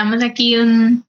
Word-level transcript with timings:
estamos 0.00 0.22
aquí 0.22 0.56
un, 0.56 1.04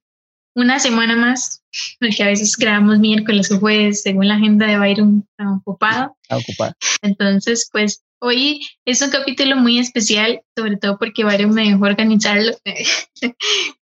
una 0.53 0.77
semana 0.77 1.15
más, 1.15 1.63
porque 2.01 2.23
a 2.23 2.27
veces 2.27 2.57
grabamos 2.57 2.99
miércoles 2.99 3.49
o 3.49 3.57
jueves, 3.57 4.01
según 4.01 4.27
la 4.27 4.35
agenda 4.35 4.67
de 4.67 4.77
Byron, 4.77 5.25
está 5.29 5.53
ocupado. 5.53 6.17
Está 6.23 6.37
ocupado. 6.37 6.73
Entonces, 7.01 7.69
pues 7.71 8.03
hoy 8.19 8.59
es 8.83 9.01
un 9.01 9.09
capítulo 9.09 9.55
muy 9.55 9.79
especial, 9.79 10.41
sobre 10.57 10.75
todo 10.75 10.97
porque 10.97 11.23
Byron 11.23 11.53
me 11.53 11.69
dejó 11.69 11.85
organizarlo, 11.85 12.51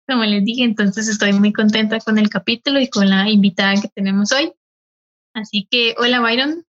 como 0.08 0.24
les 0.24 0.46
dije, 0.46 0.64
entonces 0.64 1.10
estoy 1.10 1.34
muy 1.34 1.52
contenta 1.52 2.00
con 2.00 2.18
el 2.18 2.30
capítulo 2.30 2.80
y 2.80 2.88
con 2.88 3.10
la 3.10 3.30
invitada 3.30 3.82
que 3.82 3.90
tenemos 3.90 4.32
hoy. 4.32 4.54
Así 5.34 5.68
que, 5.70 5.96
hola 5.98 6.22
Byron. 6.22 6.64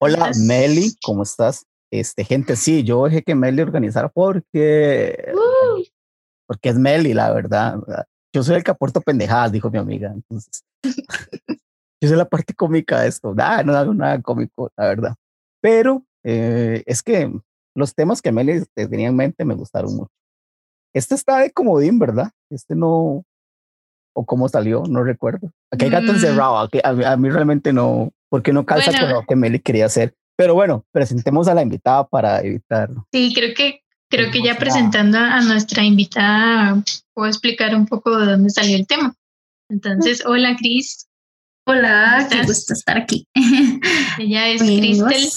Hola 0.00 0.30
Meli, 0.36 0.94
¿cómo 1.02 1.24
estás? 1.24 1.66
Este, 1.90 2.24
gente, 2.24 2.54
sí, 2.54 2.84
yo 2.84 3.04
dejé 3.04 3.22
que 3.22 3.34
Meli 3.34 3.62
organizara 3.62 4.08
porque, 4.08 5.32
porque 6.46 6.68
es 6.70 6.76
Meli, 6.78 7.14
la 7.14 7.30
verdad. 7.32 7.78
Yo 8.34 8.42
soy 8.42 8.56
el 8.56 8.64
que 8.64 8.70
aporto 8.70 9.00
pendejadas, 9.00 9.52
dijo 9.52 9.70
mi 9.70 9.78
amiga. 9.78 10.12
Entonces, 10.12 10.64
yo 12.02 12.08
soy 12.08 12.16
la 12.16 12.28
parte 12.28 12.54
cómica 12.54 13.00
de 13.00 13.08
esto. 13.08 13.34
Nah, 13.34 13.62
no 13.62 13.74
hago 13.76 13.94
nada 13.94 14.20
cómico, 14.20 14.70
la 14.76 14.86
verdad. 14.88 15.14
Pero 15.62 16.04
eh, 16.24 16.82
es 16.86 17.02
que 17.02 17.32
los 17.76 17.94
temas 17.94 18.20
que 18.22 18.32
Meli 18.32 18.62
tenía 18.74 19.08
en 19.08 19.16
mente 19.16 19.44
me 19.44 19.54
gustaron 19.54 19.94
mucho. 19.96 20.12
Este 20.94 21.14
está 21.14 21.38
de 21.38 21.50
comodín, 21.50 21.98
¿verdad? 21.98 22.30
Este 22.50 22.74
no, 22.76 23.24
o 24.16 24.24
cómo 24.26 24.48
salió, 24.48 24.84
no 24.88 25.02
recuerdo. 25.02 25.50
Aquí 25.72 25.86
hay 25.86 25.90
gato 25.90 26.12
Mm. 26.12 26.14
encerrado, 26.16 26.58
aquí- 26.58 26.80
a, 26.84 26.92
mí- 26.92 27.04
a 27.04 27.16
mí 27.16 27.30
realmente 27.30 27.72
no, 27.72 28.12
porque 28.30 28.52
no 28.52 28.64
calza 28.64 28.90
Bueno. 28.92 29.06
con 29.06 29.14
lo 29.14 29.22
que 29.26 29.36
Meli 29.36 29.58
quería 29.60 29.86
hacer. 29.86 30.14
Pero 30.36 30.54
bueno, 30.54 30.84
presentemos 30.92 31.46
a 31.48 31.54
la 31.54 31.62
invitada 31.62 32.06
para 32.06 32.40
evitarlo. 32.42 33.06
sí, 33.12 33.32
creo 33.34 33.54
que 33.56 33.80
creo 34.16 34.30
que 34.30 34.42
ya 34.42 34.58
presentando 34.58 35.18
a 35.18 35.40
nuestra 35.40 35.82
invitada 35.82 36.82
puedo 37.14 37.28
explicar 37.28 37.74
un 37.74 37.86
poco 37.86 38.18
de 38.18 38.26
dónde 38.32 38.50
salió 38.50 38.76
el 38.76 38.86
tema. 38.86 39.14
Entonces, 39.70 40.24
hola 40.26 40.56
Cris, 40.56 41.08
Hola, 41.66 42.28
qué 42.30 42.42
gusto 42.42 42.74
estar 42.74 42.98
aquí. 42.98 43.26
ella 44.18 44.48
es. 44.48 44.62
Cristel, 44.62 45.28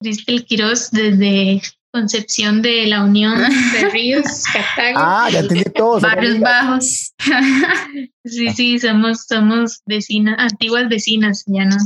Cristel 0.00 0.44
Quiroz 0.44 0.90
desde 0.92 1.60
Concepción 1.92 2.62
de 2.62 2.86
la 2.86 3.02
Unión 3.02 3.36
de 3.72 3.90
Ríos, 3.90 4.44
Cartago. 4.52 4.98
Ah, 4.98 5.28
ya 5.30 5.40
entendí 5.40 5.64
todo. 5.64 6.00
Barrios. 6.00 6.40
Bajos. 6.40 7.14
Sí, 8.22 8.50
sí, 8.50 8.78
somos, 8.78 9.24
somos 9.26 9.80
vecinas, 9.86 10.36
antiguas 10.38 10.90
vecinas, 10.90 11.42
ya 11.46 11.64
no. 11.64 11.76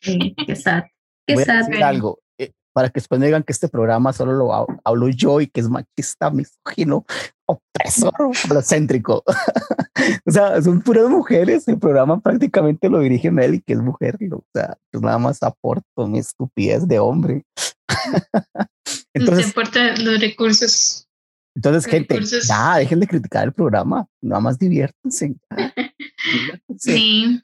Sí, 0.00 0.34
qué 0.46 0.56
sad. 0.56 0.84
Qué 1.26 1.34
Voy 1.34 1.44
a 1.46 1.58
decir 1.58 1.84
algo, 1.84 2.18
para 2.72 2.88
que 2.88 2.94
después 3.00 3.18
me 3.20 3.26
digan 3.26 3.42
que 3.42 3.52
este 3.52 3.68
programa 3.68 4.12
solo 4.12 4.32
lo 4.32 4.48
hab- 4.52 4.80
hablo 4.84 5.08
yo 5.08 5.40
y 5.40 5.46
que 5.46 5.60
es 5.60 5.68
machista, 5.68 6.30
misógino, 6.30 7.04
opresor, 7.46 8.12
falocéntrico. 8.34 9.22
o 10.26 10.30
sea, 10.30 10.60
son 10.62 10.80
puras 10.82 11.08
mujeres. 11.08 11.68
El 11.68 11.78
programa 11.78 12.20
prácticamente 12.20 12.88
lo 12.88 13.00
dirige 13.00 13.30
Meli, 13.30 13.60
que 13.60 13.74
es 13.74 13.80
mujer. 13.80 14.18
O 14.32 14.44
sea, 14.54 14.76
yo 14.92 15.00
nada 15.00 15.18
más 15.18 15.42
aporto 15.42 16.06
mi 16.06 16.18
estupidez 16.18 16.86
de 16.88 16.98
hombre. 16.98 17.44
Entonces, 19.14 19.46
importa 19.46 19.96
los 19.98 20.18
recursos. 20.20 21.06
entonces, 21.54 21.84
gente, 21.84 22.14
recursos. 22.14 22.48
ya 22.48 22.76
dejen 22.78 23.00
de 23.00 23.06
criticar 23.06 23.44
el 23.44 23.52
programa, 23.52 24.06
nada 24.22 24.40
más 24.40 24.58
diviértanse. 24.58 25.34
Diviértanse. 26.32 26.92
Sí. 26.92 27.42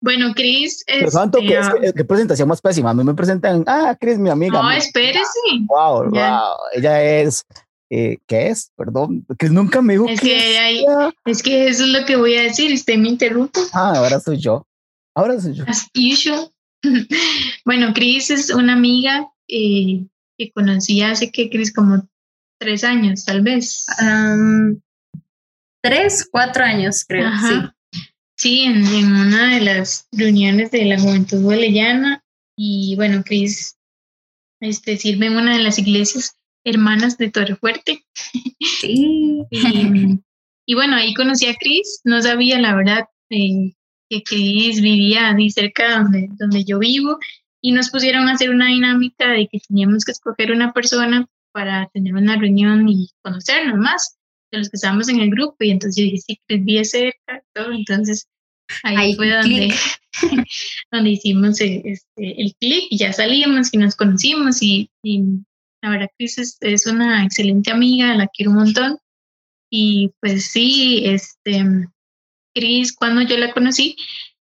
Bueno, 0.00 0.34
Cris, 0.34 0.84
Pero 0.86 1.10
santo, 1.10 1.38
este, 1.38 1.48
que, 1.52 1.58
es 1.58 1.66
ah, 1.66 1.74
que- 1.80 1.92
qué 1.92 2.04
presentación 2.04 2.48
más 2.48 2.60
pésima. 2.60 2.90
A 2.90 2.94
mí 2.94 3.04
me 3.04 3.14
presentan, 3.14 3.64
ah, 3.66 3.96
Cris, 4.00 4.18
mi 4.18 4.30
amiga. 4.30 4.60
no, 4.62 4.68
mi- 4.68 4.76
espérese. 4.76 5.24
Wow, 5.66 6.10
wow. 6.10 6.56
Ella 6.74 7.02
es, 7.02 7.44
eh, 7.90 8.18
¿qué 8.26 8.48
es? 8.48 8.70
Perdón, 8.76 9.24
que 9.38 9.48
nunca 9.48 9.80
me 9.82 9.94
dijo 9.94 10.08
Es 10.08 10.20
que 10.20 10.58
hay-. 10.58 10.84
Es 11.24 11.42
que 11.42 11.68
eso 11.68 11.84
es 11.84 11.90
lo 11.90 12.04
que 12.04 12.16
voy 12.16 12.36
a 12.36 12.42
decir. 12.42 12.72
Usted 12.72 12.96
me 12.98 13.08
interrumpe. 13.10 13.60
Ah, 13.72 13.92
ahora 13.96 14.18
soy 14.20 14.38
yo. 14.38 14.66
Ahora 15.14 15.38
soy 15.40 15.54
yo. 15.54 15.64
As 15.66 15.88
usual. 15.94 16.50
bueno, 17.64 17.92
Cris 17.94 18.30
es 18.30 18.50
una 18.50 18.72
amiga 18.72 19.28
eh, 19.46 20.04
que 20.38 20.50
conocí 20.52 21.00
hace 21.02 21.30
que 21.30 21.48
Cris 21.50 21.72
como 21.72 22.08
tres 22.58 22.82
años, 22.82 23.24
tal 23.24 23.42
vez. 23.42 23.84
Tres, 25.82 26.28
cuatro 26.30 26.64
años, 26.64 27.04
creo. 27.06 27.26
Ajá. 27.28 27.48
Sí. 27.48 27.54
Sí, 28.42 28.62
en, 28.62 28.84
en 28.84 29.12
una 29.12 29.54
de 29.54 29.60
las 29.60 30.08
reuniones 30.10 30.72
de 30.72 30.84
la 30.84 30.98
Juventud 30.98 31.42
Bolellana. 31.42 32.24
Y 32.58 32.96
bueno, 32.96 33.22
Cris 33.22 33.78
este, 34.60 34.96
sirve 34.96 35.26
en 35.26 35.36
una 35.36 35.56
de 35.56 35.62
las 35.62 35.78
iglesias 35.78 36.36
hermanas 36.64 37.16
de 37.18 37.30
Torrefuerte. 37.30 38.04
Sí. 38.80 39.44
Y, 39.52 40.18
y 40.66 40.74
bueno, 40.74 40.96
ahí 40.96 41.14
conocí 41.14 41.46
a 41.46 41.54
Cris. 41.54 42.00
No 42.02 42.20
sabía, 42.20 42.58
la 42.58 42.74
verdad, 42.74 43.04
eh, 43.30 43.74
que 44.10 44.24
Cris 44.24 44.80
vivía 44.80 45.30
ahí 45.30 45.48
cerca 45.48 46.00
donde, 46.00 46.28
donde 46.32 46.64
yo 46.64 46.80
vivo. 46.80 47.20
Y 47.60 47.70
nos 47.70 47.90
pusieron 47.90 48.26
a 48.26 48.32
hacer 48.32 48.50
una 48.50 48.66
dinámica 48.66 49.28
de 49.28 49.46
que 49.46 49.60
teníamos 49.60 50.04
que 50.04 50.10
escoger 50.10 50.50
una 50.50 50.72
persona 50.72 51.28
para 51.52 51.88
tener 51.94 52.14
una 52.14 52.36
reunión 52.36 52.88
y 52.88 53.08
conocernos 53.22 53.78
más 53.78 54.18
de 54.52 54.58
los 54.58 54.68
que 54.70 54.76
estábamos 54.76 55.08
en 55.08 55.20
el 55.20 55.30
grupo. 55.30 55.56
Y 55.60 55.70
entonces 55.70 55.96
yo 55.96 56.04
dije, 56.04 56.18
sí, 56.18 56.40
Cris 56.46 56.64
vive 56.64 56.84
cerca 56.84 57.42
todo. 57.54 57.72
Entonces 57.72 58.28
ahí, 58.84 58.96
Ahí, 58.96 59.14
fue 59.16 59.30
donde, 59.30 59.74
donde 60.92 61.10
hicimos 61.10 61.60
eh, 61.60 61.82
este, 61.84 62.40
el 62.40 62.54
clic 62.60 62.84
y 62.90 62.98
ya 62.98 63.12
salíamos 63.12 63.72
y 63.72 63.78
nos 63.78 63.96
conocimos. 63.96 64.62
Y, 64.62 64.90
y 65.02 65.22
la 65.82 65.90
verdad, 65.90 66.08
Cris 66.18 66.38
es, 66.38 66.56
es 66.60 66.86
una 66.86 67.24
excelente 67.24 67.70
amiga, 67.70 68.14
la 68.14 68.28
quiero 68.28 68.52
un 68.52 68.58
montón. 68.58 68.98
Y 69.70 70.12
pues 70.20 70.50
sí, 70.52 71.02
este, 71.06 71.64
Cris, 72.54 72.94
cuando 72.94 73.22
yo 73.22 73.38
la 73.38 73.52
conocí, 73.52 73.96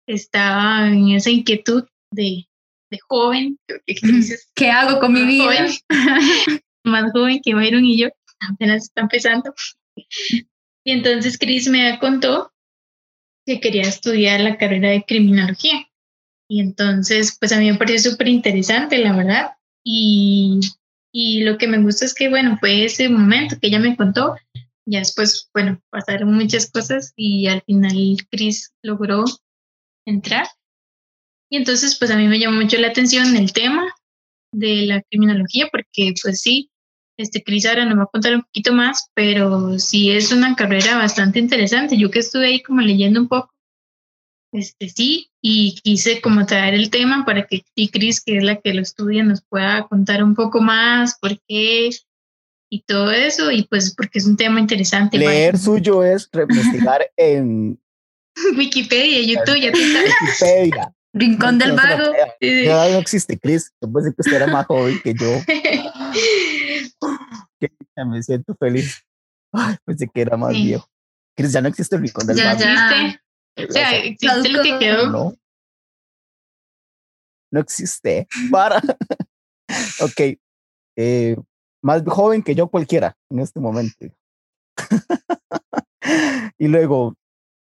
estaba 0.08 0.88
en 0.88 1.10
esa 1.10 1.30
inquietud 1.30 1.84
de, 2.10 2.46
de 2.90 2.98
joven, 3.06 3.58
que 3.66 3.80
es 3.86 4.50
¿Qué 4.54 4.70
hago 4.70 4.98
con 4.98 5.12
mi 5.12 5.24
vida? 5.24 5.44
joven, 5.44 5.72
más 6.84 7.12
joven 7.12 7.40
que 7.42 7.54
Byron 7.54 7.84
y 7.84 7.98
yo, 7.98 8.08
apenas 8.40 8.84
está 8.84 9.02
empezando. 9.02 9.54
Y 9.96 10.92
entonces 10.92 11.38
Cris 11.38 11.68
me 11.68 11.98
contó 11.98 12.52
que 13.46 13.60
quería 13.60 13.82
estudiar 13.82 14.40
la 14.40 14.56
carrera 14.56 14.90
de 14.90 15.04
criminología. 15.04 15.86
Y 16.48 16.60
entonces, 16.60 17.36
pues 17.38 17.52
a 17.52 17.58
mí 17.58 17.70
me 17.70 17.78
pareció 17.78 18.10
súper 18.10 18.28
interesante, 18.28 18.98
la 18.98 19.14
verdad. 19.14 19.52
Y, 19.84 20.60
y 21.12 21.42
lo 21.42 21.58
que 21.58 21.68
me 21.68 21.78
gusta 21.78 22.04
es 22.04 22.14
que, 22.14 22.28
bueno, 22.28 22.56
fue 22.58 22.84
ese 22.84 23.08
momento 23.08 23.56
que 23.60 23.68
ella 23.68 23.78
me 23.78 23.96
contó. 23.96 24.34
Ya 24.86 24.98
después, 25.00 25.48
bueno, 25.54 25.80
pasaron 25.90 26.34
muchas 26.34 26.70
cosas 26.70 27.12
y 27.14 27.46
al 27.46 27.62
final 27.62 28.16
Cris 28.30 28.72
logró 28.82 29.24
entrar. 30.06 30.46
Y 31.50 31.56
entonces, 31.56 31.96
pues 31.98 32.10
a 32.10 32.16
mí 32.16 32.26
me 32.26 32.38
llamó 32.38 32.60
mucho 32.60 32.78
la 32.78 32.88
atención 32.88 33.36
el 33.36 33.52
tema 33.52 33.84
de 34.52 34.86
la 34.86 35.02
criminología, 35.02 35.68
porque 35.70 36.14
pues 36.22 36.40
sí, 36.40 36.69
este 37.22 37.42
Cris 37.42 37.66
ahora 37.66 37.84
nos 37.84 37.98
va 37.98 38.04
a 38.04 38.06
contar 38.06 38.34
un 38.34 38.42
poquito 38.42 38.72
más, 38.72 39.10
pero 39.14 39.78
sí 39.78 40.10
es 40.10 40.32
una 40.32 40.54
carrera 40.56 40.96
bastante 40.96 41.38
interesante. 41.38 41.96
Yo 41.96 42.10
que 42.10 42.20
estuve 42.20 42.46
ahí 42.46 42.62
como 42.62 42.80
leyendo 42.80 43.20
un 43.20 43.28
poco, 43.28 43.52
este 44.52 44.88
sí, 44.88 45.30
y 45.40 45.76
quise 45.82 46.20
como 46.20 46.44
traer 46.46 46.74
el 46.74 46.90
tema 46.90 47.24
para 47.24 47.46
que 47.46 47.62
sí, 47.76 47.88
Cris, 47.88 48.20
que 48.20 48.38
es 48.38 48.42
la 48.42 48.56
que 48.56 48.74
lo 48.74 48.82
estudia, 48.82 49.22
nos 49.22 49.42
pueda 49.42 49.86
contar 49.86 50.24
un 50.24 50.34
poco 50.34 50.60
más 50.60 51.18
por 51.20 51.38
qué 51.46 51.90
y 52.72 52.82
todo 52.82 53.10
eso, 53.10 53.50
y 53.50 53.64
pues 53.64 53.94
porque 53.94 54.18
es 54.18 54.26
un 54.26 54.36
tema 54.36 54.60
interesante. 54.60 55.18
Leer 55.18 55.58
suyo 55.58 56.04
es 56.04 56.28
investigar 56.32 57.10
en 57.16 57.78
Wikipedia, 58.56 59.20
YouTube, 59.22 59.60
ya 59.60 59.72
te 59.72 59.92
sabes. 59.92 60.12
Wikipedia. 60.20 60.94
Rincón 61.12 61.58
del 61.58 61.74
No 61.74 61.82
se 61.82 61.88
lo 61.88 61.96
vago. 61.96 62.12
Sí. 62.40 62.64
Ya 62.64 62.88
no 62.88 62.98
existe 62.98 63.38
Chris. 63.38 63.72
Yo 63.80 63.92
pensé 63.92 64.10
que 64.10 64.20
usted 64.20 64.36
era 64.36 64.46
más 64.46 64.66
joven 64.66 65.00
que 65.02 65.14
yo. 65.14 65.26
Ya 68.00 68.06
me 68.06 68.22
siento 68.22 68.54
feliz. 68.54 69.02
Ay, 69.52 69.76
pensé 69.84 70.08
que 70.08 70.22
era 70.22 70.36
más 70.38 70.54
Sí. 70.54 70.64
viejo. 70.64 70.88
Ya 71.36 71.60
no 71.60 71.68
existe 71.68 71.96
el 71.96 72.02
rincón 72.02 72.26
del 72.26 72.36
Ya, 72.36 72.44
vago. 72.54 72.60
ya. 72.60 72.72
¿Existe? 73.56 73.68
O 73.68 73.72
sea, 73.72 73.96
existe 73.96 74.48
lo 74.48 74.62
que 74.62 74.78
quedó. 74.78 75.10
No. 75.10 75.34
No 77.52 77.60
existe. 77.60 78.26
Para. 78.50 78.78
ok. 80.00 80.38
Eh, 80.96 81.36
más 81.82 82.02
joven 82.06 82.42
que 82.42 82.54
yo 82.54 82.68
cualquiera 82.68 83.16
en 83.30 83.40
este 83.40 83.60
momento. 83.60 84.06
y 86.58 86.68
luego, 86.68 87.14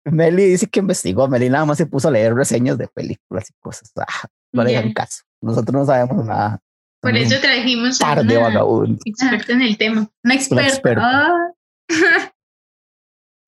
Meli 0.04 0.44
dice 0.50 0.66
que 0.66 0.80
investigó. 0.80 1.28
Meli 1.28 1.48
nada 1.48 1.64
más 1.64 1.78
se 1.78 1.86
puso 1.86 2.08
a 2.08 2.10
leer 2.10 2.34
reseñas 2.34 2.76
de 2.76 2.88
películas 2.88 3.48
y 3.50 3.54
cosas. 3.60 3.90
Ah, 3.96 4.26
no 4.52 4.64
le 4.64 4.76
hagan 4.76 4.92
caso. 4.92 5.22
Nosotros 5.42 5.72
no 5.74 5.86
sabemos 5.86 6.24
nada. 6.26 6.60
Por 7.02 7.16
eso 7.16 7.40
trajimos 7.40 8.00
a 8.00 8.20
una 8.20 8.96
experta 9.04 9.52
en 9.52 9.62
el 9.62 9.76
tema. 9.78 10.10
Una 10.24 10.34
experta. 10.34 11.02
Ah, 11.02 11.52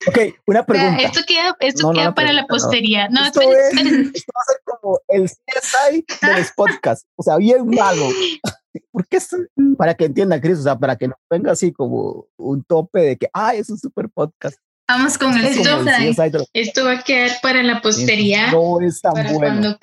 Ok, 0.07 0.17
una 0.47 0.61
O 0.61 0.65
sea, 0.65 0.67
pregunta. 0.67 1.03
esto 1.03 1.21
queda, 1.27 1.57
esto 1.59 1.89
No, 1.89 1.93
queda 1.93 2.05
no, 2.05 2.15
para 2.15 2.33
la 2.33 2.47
pregunta, 2.47 3.09
no. 3.11 3.25
esto, 3.27 3.41
esperen, 3.41 3.59
es- 3.59 3.73
esperen. 3.75 4.13
esto 4.15 4.33
va 4.35 4.41
a 4.41 4.53
ser 4.53 4.61
como 4.65 5.01
el 5.09 5.25
CSI 5.29 6.27
de 6.27 6.39
los 6.39 6.53
podcasts. 6.53 7.07
O 7.17 7.23
sea, 7.25 7.37
bien 7.37 7.67
malo. 7.69 8.09
porque 8.93 9.17
es 9.17 9.29
para 9.77 9.95
que 9.95 10.05
entienda, 10.05 10.41
Cris, 10.41 10.61
o 10.61 10.63
sea, 10.63 10.79
para 10.79 10.95
que 10.97 11.09
no 11.09 11.17
venga 11.29 11.51
así 11.51 11.73
como 11.73 12.27
un 12.39 12.63
tope 12.63 13.01
de 13.01 13.17
que, 13.17 13.29
ah, 13.35 13.55
es 13.55 13.71
un 13.71 13.79
super 13.79 14.09
podcast. 14.09 14.57
Vamos 14.89 15.19
con 15.19 15.37
el 15.37 15.45
Es 15.45 15.57
Esto- 15.57 15.85
CSI 15.85 16.49
Esto 16.55 16.85
va 16.85 16.93
a 16.93 17.03
quedar 17.03 17.33
para 17.43 17.63
la 17.65 17.83
posteridad. 17.83 18.53
No 18.53 18.81
es 18.81 19.01
tan 19.01 19.13
para 19.15 19.33
bueno. 19.33 19.39
cuando 19.41 19.79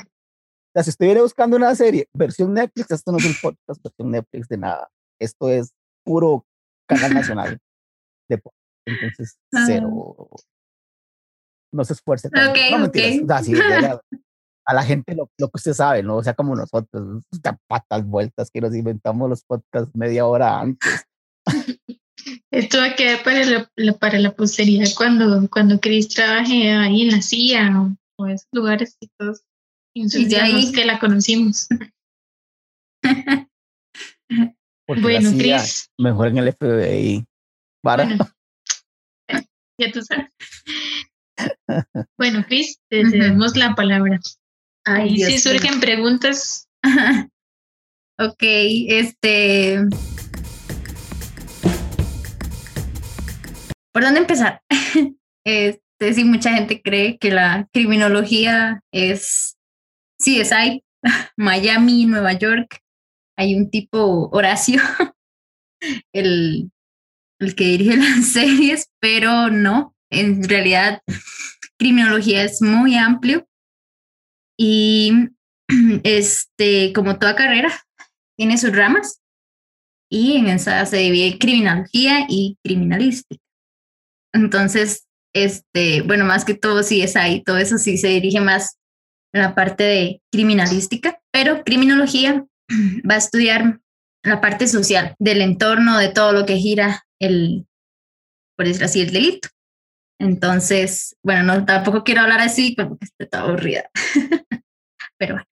sea, 0.75 0.83
si 0.83 0.89
estuviera 0.91 1.21
buscando 1.21 1.57
una 1.57 1.73
serie, 1.75 2.07
versión 2.13 2.53
Netflix, 2.53 2.91
esto 2.91 3.11
no 3.11 3.17
es 3.17 3.25
un 3.25 3.35
podcast, 3.41 3.81
versión 3.83 4.11
Netflix 4.11 4.47
de 4.49 4.57
nada. 4.57 4.89
Esto 5.19 5.49
es 5.49 5.71
puro 6.05 6.45
canal 6.87 7.13
nacional 7.13 7.57
de 8.29 8.37
podcast. 8.37 8.61
Entonces, 8.87 9.37
Ah. 9.53 9.63
cero. 9.65 10.29
No 11.73 11.83
se 11.83 11.93
esfuerce. 11.93 12.29
tanto. 12.29 12.59
No, 12.71 12.79
mentiras. 12.79 13.15
ok. 13.17 13.23
O 13.23 13.27
sea, 13.27 13.43
sí, 13.43 13.53
llega 13.53 14.01
a 14.67 14.73
la 14.73 14.83
gente 14.83 15.13
lo, 15.15 15.29
lo 15.39 15.47
que 15.49 15.55
usted 15.57 15.73
sabe, 15.73 16.03
¿no? 16.03 16.17
O 16.17 16.23
sea, 16.23 16.33
como 16.33 16.55
nosotros, 16.55 17.23
patas 17.67 18.05
vueltas 18.05 18.49
que 18.51 18.61
nos 18.61 18.73
inventamos 18.75 19.29
los 19.29 19.43
podcasts 19.43 19.93
media 19.95 20.25
hora 20.25 20.59
antes. 20.61 21.05
Esto 22.51 22.77
va 22.79 22.85
a 22.85 22.95
quedar 22.95 23.23
para 23.23 23.43
la, 23.45 23.69
la- 23.75 23.93
para 23.97 24.17
la 24.19 24.33
posteridad 24.35 24.87
cuando, 24.97 25.47
cuando 25.49 25.79
Chris 25.79 26.07
trabaje 26.09 26.71
ahí 26.71 27.03
en 27.03 27.11
la 27.11 27.21
CIA 27.21 27.81
o, 27.81 27.95
o 28.23 28.27
esos 28.27 28.47
lugares 28.53 28.97
y 29.01 29.09
todos. 29.19 29.41
Y 29.95 30.25
de 30.25 30.37
ahí- 30.41 30.71
que 30.73 30.83
la 30.85 30.99
conocimos. 30.99 31.67
Porque 34.87 35.01
Bueno, 35.01 35.31
Chris, 35.37 35.89
mejor 35.97 36.27
en 36.27 36.37
el 36.39 36.49
FBI. 36.53 37.25
Para, 37.81 38.05
bueno, 38.05 38.27
ya 39.79 39.91
tú 39.91 40.01
sabes. 40.01 40.29
Bueno, 42.17 42.43
Chris, 42.47 42.79
te 42.89 43.09
cedemos 43.09 43.55
la 43.55 43.73
palabra. 43.75 44.19
Ay, 44.85 45.17
si 45.17 45.25
mío. 45.31 45.39
surgen 45.39 45.79
preguntas, 45.79 46.67
ok, 48.19 48.41
este. 48.41 49.79
¿Por 53.93 54.03
dónde 54.03 54.19
empezar? 54.19 54.61
Este, 55.47 56.11
sí, 56.15 56.23
mucha 56.25 56.51
gente 56.55 56.81
cree 56.81 57.19
que 57.19 57.29
la 57.29 57.69
criminología 57.71 58.81
es 58.91 59.57
CSI, 60.25 60.83
Miami, 61.37 62.05
Nueva 62.05 62.33
York. 62.33 62.79
Hay 63.37 63.55
un 63.55 63.69
tipo 63.69 64.29
Horacio, 64.31 64.81
el, 66.13 66.71
el 67.39 67.55
que 67.55 67.65
dirige 67.65 67.97
las 67.97 68.25
series, 68.25 68.89
pero 68.99 69.49
no. 69.49 69.95
En 70.09 70.47
realidad, 70.47 71.01
criminología 71.77 72.43
es 72.43 72.61
muy 72.61 72.95
amplio 72.95 73.47
y 74.57 75.11
este, 76.03 76.93
como 76.93 77.19
toda 77.19 77.35
carrera, 77.35 77.71
tiene 78.37 78.57
sus 78.57 78.75
ramas 78.75 79.21
y 80.09 80.37
en 80.37 80.47
esa 80.47 80.85
se 80.85 80.97
divide 80.97 81.37
criminología 81.39 82.25
y 82.29 82.57
criminalística. 82.63 83.41
Entonces, 84.33 85.07
este, 85.33 86.01
bueno, 86.03 86.25
más 86.25 86.45
que 86.45 86.53
todo 86.53 86.83
sí 86.83 87.01
es 87.01 87.15
ahí, 87.15 87.43
todo 87.43 87.57
eso 87.57 87.77
sí 87.77 87.97
se 87.97 88.07
dirige 88.07 88.39
más 88.39 88.77
en 89.35 89.41
la 89.41 89.53
parte 89.53 89.83
de 89.83 90.21
criminalística, 90.31 91.19
pero 91.31 91.63
criminología 91.63 92.45
va 93.09 93.15
a 93.15 93.17
estudiar 93.17 93.81
la 94.23 94.39
parte 94.41 94.67
social 94.67 95.13
del 95.19 95.41
entorno, 95.41 95.97
de 95.97 96.09
todo 96.09 96.31
lo 96.31 96.45
que 96.45 96.55
gira 96.57 97.05
el, 97.21 97.67
por 98.57 98.65
decirlo 98.65 98.85
así, 98.85 99.01
el 99.01 99.11
delito. 99.11 99.49
Entonces, 100.19 101.15
bueno, 101.23 101.43
no, 101.43 101.65
tampoco 101.65 102.03
quiero 102.03 102.21
hablar 102.21 102.39
así 102.39 102.75
como 102.75 102.97
que 102.97 103.05
esté 103.05 103.25
toda 103.25 103.43
aburrida. 103.43 103.89
Pero 105.17 105.35
bueno, 105.35 105.47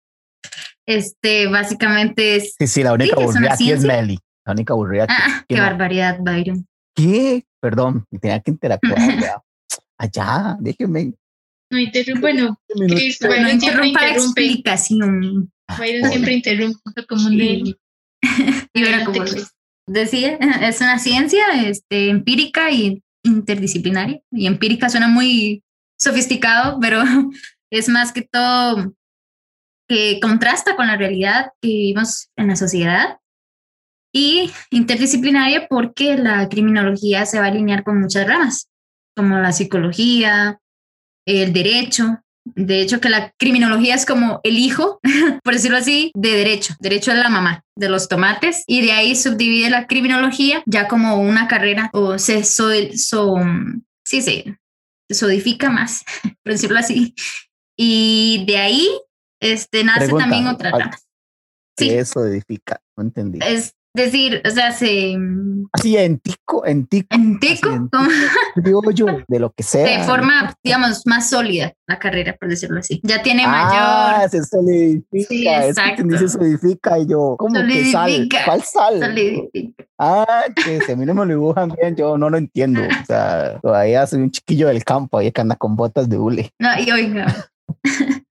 este, 0.87 1.47
básicamente 1.47 2.37
es... 2.37 2.55
sí, 2.57 2.67
sí, 2.67 2.83
la 2.83 2.93
única 2.93 3.15
Sí, 3.17 3.21
aburrida 3.23 3.53
aquí 3.53 3.71
es. 3.71 3.83
Meli. 3.83 4.17
La 4.45 4.53
única 4.53 4.73
aburrida 4.73 5.03
aquí. 5.03 5.13
Ah, 5.15 5.45
qué 5.47 5.55
no- 5.55 5.63
barbaridad, 5.63 6.17
Byron. 6.21 6.65
¿Qué? 6.95 7.45
Perdón, 7.61 8.05
tenía 8.21 8.39
que 8.39 8.51
interactuar. 8.51 8.97
Allá, 9.97 10.57
déjeme. 10.59 11.13
No 11.73 11.79
un 11.79 12.21
minuto. 12.21 12.59
Chris, 12.95 13.19
Bueno, 13.19 13.43
Byron 13.43 13.59
siempre 13.59 13.87
interrumpa 13.87 14.01
la 14.01 14.07
interrumpe. 14.09 14.41
explicación. 14.41 15.51
Byron 15.77 16.11
siempre 16.11 16.33
interrumpe 16.33 17.05
como 17.07 17.27
un 17.27 17.33
Y, 17.33 17.39
de 17.39 17.77
y 18.73 18.81
bueno, 18.81 19.05
como 19.05 19.25
decía, 19.87 20.37
es 20.61 20.81
una 20.81 20.99
ciencia 20.99 21.45
este, 21.65 22.09
empírica 22.09 22.71
y 22.71 23.01
interdisciplinaria. 23.23 24.21
Y 24.31 24.47
empírica 24.47 24.89
suena 24.89 25.07
muy 25.07 25.63
sofisticado, 25.99 26.79
pero 26.79 27.01
es 27.71 27.89
más 27.89 28.11
que 28.11 28.21
todo 28.21 28.93
que 29.89 30.19
contrasta 30.21 30.75
con 30.75 30.87
la 30.87 30.95
realidad 30.95 31.51
que 31.61 31.67
vivimos 31.67 32.29
en 32.37 32.47
la 32.47 32.55
sociedad. 32.55 33.17
Y 34.15 34.51
interdisciplinaria 34.69 35.67
porque 35.67 36.17
la 36.17 36.47
criminología 36.47 37.25
se 37.25 37.39
va 37.39 37.45
a 37.45 37.47
alinear 37.49 37.83
con 37.83 37.99
muchas 37.99 38.27
ramas, 38.27 38.69
como 39.15 39.39
la 39.39 39.51
psicología, 39.51 40.59
el 41.25 41.53
derecho. 41.53 42.19
De 42.45 42.81
hecho, 42.81 42.99
que 42.99 43.09
la 43.09 43.31
criminología 43.39 43.95
es 43.95 44.05
como 44.05 44.41
el 44.43 44.57
hijo, 44.57 44.99
por 45.43 45.53
decirlo 45.53 45.77
así, 45.77 46.11
de 46.13 46.31
derecho. 46.31 46.73
Derecho 46.79 47.11
es 47.11 47.17
la 47.17 47.29
mamá 47.29 47.63
de 47.75 47.89
los 47.89 48.09
tomates 48.09 48.63
y 48.67 48.81
de 48.81 48.91
ahí 48.91 49.15
subdivide 49.15 49.69
la 49.69 49.87
criminología 49.87 50.61
ya 50.65 50.87
como 50.87 51.15
una 51.21 51.47
carrera 51.47 51.89
o 51.93 52.19
se 52.19 52.43
so, 52.43 52.69
so- 52.95 53.37
sí, 54.05 54.21
se, 54.21 54.57
solidifica 55.09 55.69
más, 55.69 56.03
por 56.43 56.53
decirlo 56.53 56.79
así. 56.79 57.15
Y 57.77 58.43
de 58.45 58.57
ahí 58.57 58.89
este, 59.41 59.83
nace 59.83 60.05
Pregunta, 60.05 60.25
también 60.25 60.47
otra 60.47 60.71
rama. 60.71 60.97
Sí. 61.77 61.89
Eso 61.89 62.25
edifica, 62.25 62.81
no 62.95 63.03
entendí. 63.03 63.39
Es 63.41 63.73
decir, 63.93 64.41
o 64.45 64.49
sea, 64.49 64.71
se 64.71 65.15
Así 65.71 65.97
en 65.97 66.19
tico, 66.19 66.65
en 66.65 66.85
tico, 66.87 67.07
en 67.15 67.39
teco, 67.39 67.69
en 67.71 67.89
criollo, 68.63 69.23
de 69.27 69.39
lo 69.39 69.51
que 69.51 69.63
sea. 69.63 69.99
de 69.99 70.03
forma, 70.03 70.53
digamos, 70.63 71.03
más 71.07 71.29
sólida 71.29 71.73
la 71.87 71.99
carrera, 71.99 72.35
por 72.39 72.49
decirlo 72.49 72.79
así. 72.79 72.99
Ya 73.03 73.21
tiene 73.23 73.43
Ah, 73.47 74.17
mayor 74.19 74.29
se 74.29 74.43
solidifica. 74.43 75.27
Sí, 75.29 75.47
es 75.47 75.55
que 75.55 75.63
se 75.63 75.69
exacto. 75.69 76.27
solidifica 76.29 76.99
y 76.99 77.07
yo, 77.07 77.35
¿cómo 77.37 77.53
que 77.67 77.91
sal? 77.91 78.09
Solidifica, 78.11 78.45
¿Cuál 78.45 78.63
sal? 78.63 78.99
solidifica. 78.99 79.83
Ah, 79.97 80.43
que 80.55 80.81
si 80.81 80.91
a 80.91 80.95
mí 80.95 81.05
no 81.05 81.13
me 81.13 81.25
lo 81.25 81.33
dibujan 81.33 81.73
bien, 81.79 81.95
yo 81.95 82.17
no 82.17 82.29
lo 82.29 82.37
entiendo. 82.37 82.81
O 82.81 83.05
sea, 83.05 83.59
todavía 83.61 84.05
soy 84.05 84.21
un 84.21 84.31
chiquillo 84.31 84.67
del 84.67 84.83
campo 84.83 85.17
ahí 85.17 85.31
que 85.31 85.41
anda 85.41 85.55
con 85.55 85.75
botas 85.75 86.09
de 86.09 86.17
hule. 86.17 86.51
No, 86.59 86.69
y 86.79 86.91
oiga. 86.91 87.47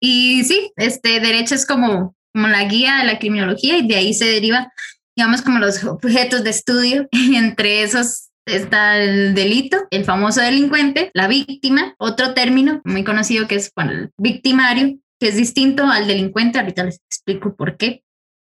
y 0.00 0.44
sí, 0.44 0.72
este 0.76 1.20
derecho 1.20 1.54
es 1.54 1.66
como, 1.66 2.14
como 2.34 2.48
la 2.48 2.64
guía 2.64 2.98
de 2.98 3.04
la 3.04 3.18
criminología 3.18 3.76
y 3.78 3.86
de 3.86 3.96
ahí 3.96 4.14
se 4.14 4.24
deriva, 4.24 4.72
digamos, 5.20 5.42
como 5.42 5.58
los 5.58 5.84
objetos 5.84 6.44
de 6.44 6.48
estudio. 6.48 7.06
Entre 7.12 7.82
esos 7.82 8.30
está 8.46 8.96
el 8.96 9.34
delito, 9.34 9.76
el 9.90 10.06
famoso 10.06 10.40
delincuente, 10.40 11.10
la 11.12 11.28
víctima, 11.28 11.94
otro 11.98 12.32
término 12.32 12.80
muy 12.84 13.04
conocido 13.04 13.46
que 13.46 13.56
es 13.56 13.70
bueno, 13.76 13.92
el 13.92 14.10
victimario, 14.16 14.96
que 15.20 15.28
es 15.28 15.36
distinto 15.36 15.84
al 15.84 16.06
delincuente. 16.06 16.58
Ahorita 16.58 16.84
les 16.84 17.00
explico 17.10 17.54
por 17.54 17.76
qué. 17.76 18.02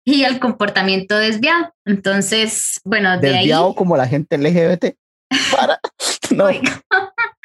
Y 0.06 0.24
el 0.24 0.40
comportamiento 0.40 1.18
desviado. 1.18 1.74
Entonces, 1.86 2.80
bueno, 2.86 3.20
de 3.20 3.30
Desviado 3.30 3.68
ahí. 3.70 3.76
como 3.76 3.98
la 3.98 4.08
gente 4.08 4.38
LGBT. 4.38 4.96
Para. 5.58 5.80
No, 6.34 6.48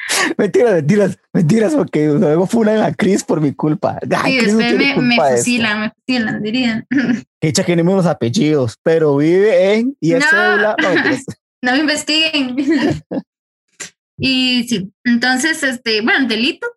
mentiras, 0.37 0.73
mentiras, 0.73 1.17
mentiras, 1.33 1.75
porque 1.75 2.07
luego 2.07 2.47
fue 2.47 2.61
una 2.61 2.73
en 2.73 2.79
la 2.79 2.93
Cris 2.93 3.23
por 3.23 3.41
mi 3.41 3.53
culpa. 3.53 3.99
Ay, 4.17 4.37
no 4.37 4.43
después 4.43 4.73
me, 4.73 4.77
me 4.77 4.95
culpa 4.95 5.29
fusilan, 5.29 5.81
me 5.81 5.91
fusilan, 5.91 6.41
dirían. 6.41 6.87
Que 7.41 7.47
echa 7.47 7.63
que 7.63 7.75
no 7.75 7.95
los 7.95 8.05
apellidos, 8.05 8.77
pero 8.83 9.15
vive 9.15 9.75
en 9.75 9.95
y 10.01 10.13
es 10.13 10.19
No. 10.19 10.25
cédula. 10.29 10.75
No, 10.81 10.89
no 11.61 11.71
me 11.71 11.79
investiguen. 11.79 12.55
y 14.17 14.67
sí, 14.67 14.91
entonces, 15.05 15.63
este, 15.63 16.01
bueno, 16.01 16.27
delito, 16.27 16.67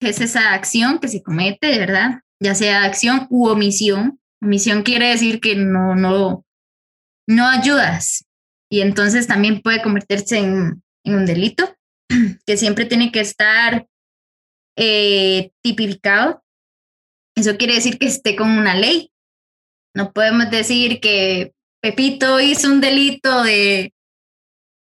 que 0.00 0.10
es 0.10 0.20
esa 0.20 0.54
acción 0.54 1.00
que 1.00 1.08
se 1.08 1.22
comete, 1.22 1.66
de 1.66 1.78
verdad, 1.78 2.20
ya 2.40 2.54
sea 2.54 2.84
acción 2.84 3.26
u 3.28 3.48
omisión. 3.48 4.20
Omisión 4.40 4.82
quiere 4.82 5.08
decir 5.08 5.40
que 5.40 5.56
no, 5.56 5.96
no, 5.96 6.44
no 7.26 7.48
ayudas. 7.48 8.24
Y 8.70 8.82
entonces 8.82 9.26
también 9.26 9.62
puede 9.62 9.82
convertirse 9.82 10.38
en, 10.38 10.82
en 11.04 11.14
un 11.14 11.26
delito, 11.26 11.74
que 12.46 12.56
siempre 12.56 12.84
tiene 12.86 13.12
que 13.12 13.20
estar 13.20 13.86
eh, 14.76 15.52
tipificado. 15.62 16.42
Eso 17.36 17.56
quiere 17.56 17.74
decir 17.74 17.98
que 17.98 18.06
esté 18.06 18.36
con 18.36 18.50
una 18.50 18.74
ley. 18.74 19.10
No 19.94 20.12
podemos 20.12 20.50
decir 20.50 21.00
que 21.00 21.54
Pepito 21.80 22.40
hizo 22.40 22.68
un 22.68 22.80
delito 22.80 23.42
de, 23.42 23.92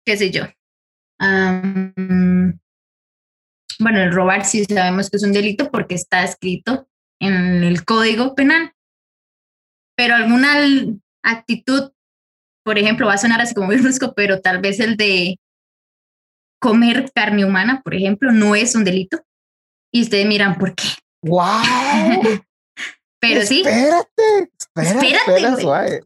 qué 0.06 0.18
sé 0.18 0.32
yo. 0.32 0.44
Bueno, 3.80 4.02
el 4.02 4.14
robar 4.14 4.46
sí 4.46 4.64
sabemos 4.66 5.10
que 5.10 5.18
es 5.18 5.24
un 5.24 5.34
delito 5.34 5.72
porque 5.72 5.96
está 5.96 6.24
escrito 6.24 6.88
en 7.20 7.64
el 7.64 7.84
Código 7.86 8.36
Penal. 8.36 8.74
Pero 9.96 10.16
alguna 10.16 10.56
actitud, 11.24 11.92
por 12.64 12.78
ejemplo, 12.78 13.08
va 13.08 13.14
a 13.14 13.18
sonar 13.18 13.42
así 13.42 13.54
como 13.54 13.68
brusco, 13.82 14.14
pero 14.16 14.42
tal 14.42 14.60
vez 14.62 14.80
el 14.80 14.98
de 14.98 15.38
comer 16.64 17.12
carne 17.14 17.44
humana, 17.44 17.82
por 17.84 17.94
ejemplo, 17.94 18.32
no 18.32 18.56
es 18.56 18.74
un 18.74 18.86
delito. 18.86 19.20
Y 19.94 20.04
ustedes 20.04 20.26
miran 20.26 20.58
por 20.58 20.74
qué. 20.74 20.86
¡Wow! 21.22 21.44
Pero 23.20 23.46
sí. 23.46 23.64
Espérate, 23.66 24.50
espérate, 24.58 25.08
Espérate, 25.08 25.36
espera, 25.36 25.58
suave. 25.58 26.04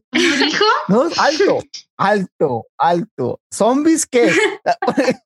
No, 0.88 1.08
alto, 1.16 1.58
alto, 1.96 2.66
alto. 2.76 3.40
¿Zombies 3.52 4.06
qué? 4.06 4.32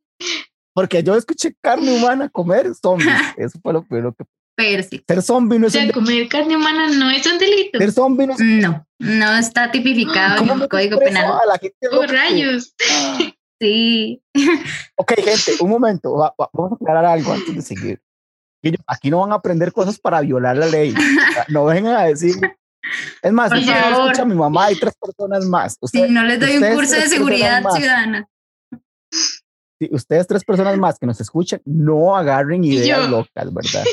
Porque 0.74 1.02
yo 1.02 1.16
escuché 1.16 1.54
carne 1.60 1.94
humana 1.94 2.28
comer 2.28 2.74
zombies. 2.74 3.08
Eso 3.36 3.58
fue 3.62 3.72
lo 3.72 3.82
primero 3.82 4.14
que. 4.14 4.24
Pero 4.54 4.82
sí. 4.82 5.02
Ser 5.06 5.22
zombie 5.22 5.58
no 5.58 5.66
O 5.66 5.68
es 5.68 5.74
un 5.74 5.82
sea, 5.82 5.92
comer 5.92 6.28
carne 6.28 6.56
humana 6.56 6.88
no 6.88 7.10
es 7.10 7.26
un 7.26 7.38
delito. 7.38 7.78
Ser 7.78 7.92
zombie 7.92 8.26
no 8.26 8.34
es 8.34 8.40
No, 8.40 8.86
no 8.98 9.36
está 9.36 9.70
tipificado 9.70 10.42
en 10.42 10.48
¿Cómo 10.48 10.64
el 10.64 10.68
Código 10.68 10.98
Penal. 10.98 11.40
¡Oh, 11.90 12.06
rayos! 12.06 12.74
Sí. 13.62 14.21
Ok, 14.97 15.12
gente, 15.19 15.52
un 15.62 15.71
momento. 15.71 16.14
va- 16.16 16.35
va- 16.40 16.50
vamos 16.52 16.73
a 16.73 16.75
aclarar 16.75 17.04
algo 17.04 17.33
antes 17.33 17.54
de 17.54 17.62
seguir. 17.62 18.02
Aquí 18.88 19.09
no 19.09 19.21
van 19.21 19.31
a 19.31 19.37
aprender 19.37 19.73
cosas 19.73 19.99
para 20.00 20.21
violar 20.21 20.57
la 20.57 20.66
ley. 20.66 20.92
No 21.49 21.64
vengan 21.66 21.95
a 21.97 22.02
decir. 22.04 22.35
Es 23.23 23.33
más, 23.33 23.52
si 23.52 23.64
no 23.64 23.73
escucha 23.73 24.23
a 24.23 24.25
mi 24.25 24.35
mamá 24.35 24.73
y 24.73 24.78
tres 24.81 24.95
personas 25.00 25.45
más. 25.47 25.78
Si 25.92 26.02
no 26.02 26.25
les 26.25 26.40
doy 26.40 26.57
un 26.57 26.75
curso 26.75 26.95
de 26.97 27.09
seguridad 27.09 27.62
ciudadana. 27.73 28.28
si 29.81 29.88
ustedes 29.95 30.26
tres 30.26 30.45
personas 30.45 30.76
más 30.78 30.99
que 30.99 31.07
nos 31.07 31.21
escuchan, 31.21 31.61
no 31.64 32.16
agarren 32.16 32.64
ideas 32.64 33.09
locas, 33.09 33.54
¿verdad? 33.54 33.85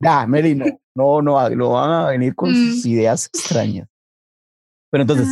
Ya, 0.00 0.24
Mary, 0.26 0.54
no, 0.54 0.66
no, 0.94 1.22
no, 1.22 1.50
no 1.50 1.70
van 1.70 1.90
a 1.90 2.06
venir 2.10 2.34
con 2.36 2.54
sus 2.54 2.84
Mm. 2.84 2.88
ideas 2.88 3.26
extrañas. 3.26 3.88
Pero 4.92 5.02
entonces, 5.02 5.28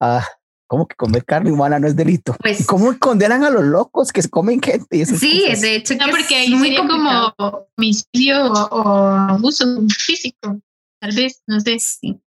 ah, 0.00 0.24
¿cómo 0.66 0.86
que 0.86 0.96
comer 0.96 1.24
carne 1.24 1.52
humana 1.52 1.78
no 1.78 1.86
es 1.86 1.96
delito? 1.96 2.34
Pues 2.40 2.60
¿Y 2.60 2.64
cómo 2.64 2.96
condenan 2.98 3.44
a 3.44 3.50
los 3.50 3.64
locos 3.64 4.12
que 4.12 4.22
se 4.22 4.30
comen 4.30 4.60
gente? 4.62 4.96
y 4.96 5.02
esas 5.02 5.18
sí, 5.20 5.42
cosas? 5.46 5.60
de 5.60 5.76
hecho 5.76 5.94
No, 5.94 6.06
que 6.06 6.10
porque 6.10 6.44
es 6.44 6.50
muy 6.50 6.68
sería 6.68 6.78
complicado. 6.80 7.34
como 7.36 7.66
homicidio 7.76 8.44
o, 8.46 8.64
o 8.70 9.08
abuso 9.08 9.64
físico. 9.98 10.60
Tal 11.00 11.12
vez, 11.14 11.42
no 11.46 11.60
sé. 11.60 11.78
Sí. 11.78 12.20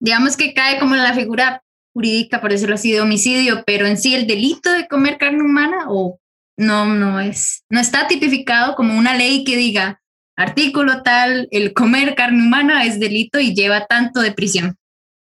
Digamos 0.00 0.36
que 0.36 0.52
cae 0.54 0.78
como 0.78 0.94
en 0.96 1.02
la 1.02 1.14
figura 1.14 1.62
jurídica, 1.94 2.40
por 2.40 2.50
decirlo 2.50 2.74
así, 2.74 2.90
de 2.92 3.00
homicidio, 3.00 3.62
pero 3.64 3.86
en 3.86 3.96
sí 3.96 4.14
el 4.14 4.26
delito 4.26 4.72
de 4.72 4.88
comer 4.88 5.16
carne 5.18 5.42
humana 5.42 5.84
o 5.88 6.18
no, 6.58 6.86
no 6.86 7.20
es, 7.20 7.64
no 7.70 7.80
está 7.80 8.06
tipificado 8.08 8.74
como 8.74 8.96
una 8.98 9.14
ley 9.16 9.44
que 9.44 9.56
diga 9.56 10.00
artículo 10.36 11.02
tal, 11.02 11.46
el 11.52 11.72
comer 11.72 12.16
carne 12.16 12.42
humana 12.42 12.84
es 12.84 12.98
delito 12.98 13.38
y 13.38 13.54
lleva 13.54 13.86
tanto 13.86 14.20
de 14.20 14.32
prisión. 14.32 14.76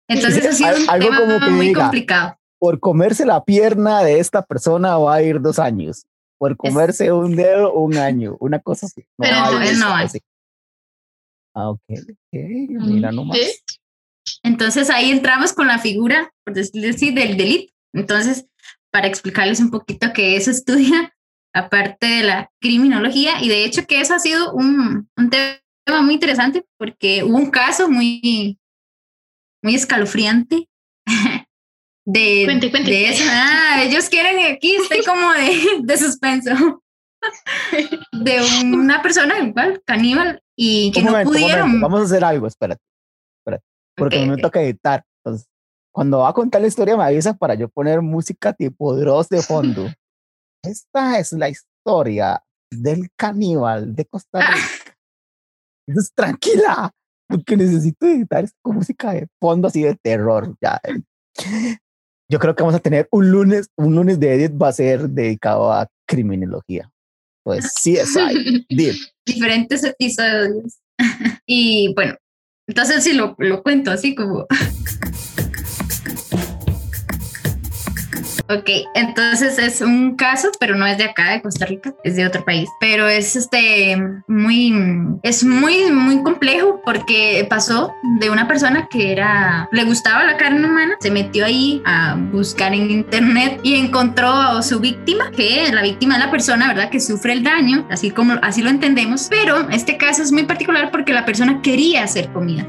Entonces 0.08 0.46
ha 0.46 0.52
sido 0.52 0.76
un 0.78 0.90
Algo 0.90 1.08
tema 1.10 1.20
como 1.22 1.40
que 1.40 1.52
muy 1.52 1.68
diga, 1.68 1.82
complicado. 1.84 2.40
Por 2.66 2.80
comerse 2.80 3.28
la 3.28 3.46
pierna 3.46 4.02
de 4.02 4.20
esta 4.20 4.44
persona 4.44 4.98
va 4.98 5.14
a 5.14 5.22
ir 5.22 5.40
dos 5.40 5.60
años. 5.60 6.08
Por 6.40 6.58
comerse 6.58 7.12
un 7.12 7.36
dedo, 7.36 7.72
un 7.76 7.96
año. 7.96 8.38
Una 8.40 8.58
cosa 8.58 8.88
así. 8.88 9.02
No 9.02 9.08
Pero 9.20 9.38
entonces 9.38 9.72
eso, 9.78 9.86
no 9.86 9.96
así. 9.96 10.20
Ah, 11.54 11.70
ok. 11.70 11.82
ok, 11.92 12.32
Mira 12.32 13.12
nomás. 13.12 13.38
¿Eh? 13.38 13.54
Entonces 14.42 14.90
ahí 14.90 15.12
entramos 15.12 15.54
con 15.54 15.68
la 15.68 15.78
figura, 15.78 16.34
por 16.44 16.56
decirlo 16.56 16.90
así, 16.90 17.14
del 17.14 17.38
delito. 17.38 17.72
Entonces, 17.94 18.48
para 18.92 19.06
explicarles 19.08 19.60
un 19.60 19.70
poquito 19.70 20.12
que 20.12 20.36
eso 20.36 20.50
estudia, 20.58 21.14
aparte 21.54 22.08
de 22.08 22.24
la 22.24 22.52
criminología, 22.60 23.44
y 23.44 23.48
de 23.48 23.64
hecho 23.64 23.86
que 23.86 24.02
eso 24.02 24.16
ha 24.16 24.20
sido 24.20 24.56
un, 24.56 25.08
un 25.16 25.30
tema 25.30 26.02
muy 26.02 26.16
interesante 26.16 26.66
porque 26.80 27.24
hubo 27.24 27.38
un 27.38 27.52
caso 27.52 27.88
muy, 27.92 28.58
muy 29.62 29.76
escalofriante 29.76 30.68
de, 32.06 32.44
Cuente, 32.46 32.70
cuente. 32.72 32.92
de 32.92 33.10
eso. 33.10 33.24
Ah, 33.28 33.82
ellos 33.84 34.08
quieren, 34.10 34.54
aquí 34.54 34.76
estoy 34.76 35.04
como 35.04 35.32
de, 35.34 35.58
de 35.84 35.98
suspenso. 35.98 36.82
De 38.12 38.40
una 38.64 39.02
persona 39.02 39.40
igual, 39.40 39.82
caníbal, 39.86 40.42
y 40.56 40.92
que 40.92 41.00
Un 41.00 41.06
no 41.06 41.12
momento, 41.12 41.32
pudieron. 41.32 41.82
Vamos 41.82 42.02
a 42.02 42.04
hacer 42.04 42.24
algo, 42.24 42.46
espérate. 42.48 42.82
espérate, 43.40 43.64
Porque 43.98 44.20
Ok, 44.24 44.28
me 44.28 44.38
toca 44.38 44.62
editar. 44.62 45.04
Entonces, 45.24 45.48
cuando 45.92 46.20
va 46.20 46.30
a 46.30 46.34
contar 46.34 46.62
la 46.62 46.68
historia, 46.68 46.96
me 46.98 47.04
avisa 47.04 47.34
para 47.36 47.56
yo 47.56 47.68
poner 47.70 48.02
música 48.02 48.54
tipo 48.54 48.96
Dross 48.96 49.30
de 49.30 49.42
fondo. 49.42 49.88
Esta 50.64 51.18
es 51.20 51.32
la 51.32 51.50
historia 51.50 52.44
del 52.72 53.08
caníbal 53.16 53.96
de 53.96 54.06
Costa 54.06 54.40
Ah. 54.42 54.52
Rica. 54.54 54.96
Entonces, 55.88 56.14
tranquila, 56.16 56.92
porque 57.28 57.56
necesito 57.58 58.06
editar 58.08 58.46
con 58.62 58.76
música 58.76 59.14
de 59.14 59.28
fondo 59.40 59.68
así 59.68 59.82
de 59.84 59.96
terror. 59.96 60.56
Ya. 60.62 60.80
Yo 62.30 62.40
creo 62.40 62.56
que 62.56 62.64
vamos 62.64 62.76
a 62.76 62.80
tener 62.80 63.08
un 63.12 63.30
lunes, 63.30 63.70
un 63.76 63.96
lunes 63.96 64.20
de 64.20 64.34
edit 64.34 64.52
va 64.60 64.70
a 64.70 64.74
ser 64.74 65.10
dedicado 65.10 65.72
a 65.72 65.88
criminología. 66.08 66.90
Pues 67.44 67.74
sí, 67.80 67.98
es 67.98 68.18
diferentes 69.26 69.84
episodios. 69.84 70.80
y 71.46 71.94
bueno, 71.94 72.16
entonces 72.68 73.04
sí 73.04 73.14
lo, 73.14 73.36
lo 73.38 73.62
cuento 73.62 73.92
así 73.92 74.16
como... 74.16 74.48
Ok, 78.48 78.70
entonces 78.94 79.58
es 79.58 79.82
un 79.82 80.16
caso, 80.16 80.52
pero 80.60 80.76
no 80.76 80.86
es 80.86 81.00
de 81.00 81.06
acá, 81.06 81.32
de 81.32 81.42
Costa 81.42 81.66
Rica, 81.66 81.96
es 82.04 82.16
de 82.16 82.28
otro 82.28 82.46
país. 82.46 82.70
Pero 82.80 83.08
es 83.08 83.36
este 83.36 83.98
muy, 84.28 84.72
es 85.24 85.44
muy, 85.44 85.92
muy 85.92 86.22
complejo 86.22 86.80
porque 86.86 87.48
pasó 87.50 87.92
de 88.20 88.30
una 88.30 88.48
persona 88.48 88.88
que 88.88 89.12
era, 89.12 89.68
le 89.72 89.84
gustaba 89.84 90.24
la 90.24 90.38
carne 90.38 90.64
humana, 90.64 90.96
se 91.00 91.10
metió 91.10 91.44
ahí 91.46 91.82
a 91.86 92.16
buscar 92.32 92.72
en 92.74 92.92
internet 92.92 93.60
y 93.64 93.76
encontró 93.76 94.30
a 94.30 94.62
su 94.62 94.80
víctima, 94.80 95.32
que 95.32 95.72
la 95.74 95.82
víctima 95.82 96.14
es 96.16 96.20
la 96.20 96.30
persona, 96.30 96.68
¿verdad?, 96.68 96.92
que 96.92 97.00
sufre 97.00 97.34
el 97.34 97.44
daño, 97.44 97.88
así 97.90 98.12
como 98.12 98.34
así 98.44 98.62
lo 98.62 98.70
entendemos. 98.70 99.26
Pero 99.28 99.68
este 99.72 99.98
caso 99.98 100.22
es 100.22 100.32
muy 100.32 100.44
particular 100.44 100.92
porque 100.92 101.14
la 101.14 101.26
persona 101.26 101.64
quería 101.64 102.04
hacer 102.04 102.30
comida. 102.32 102.64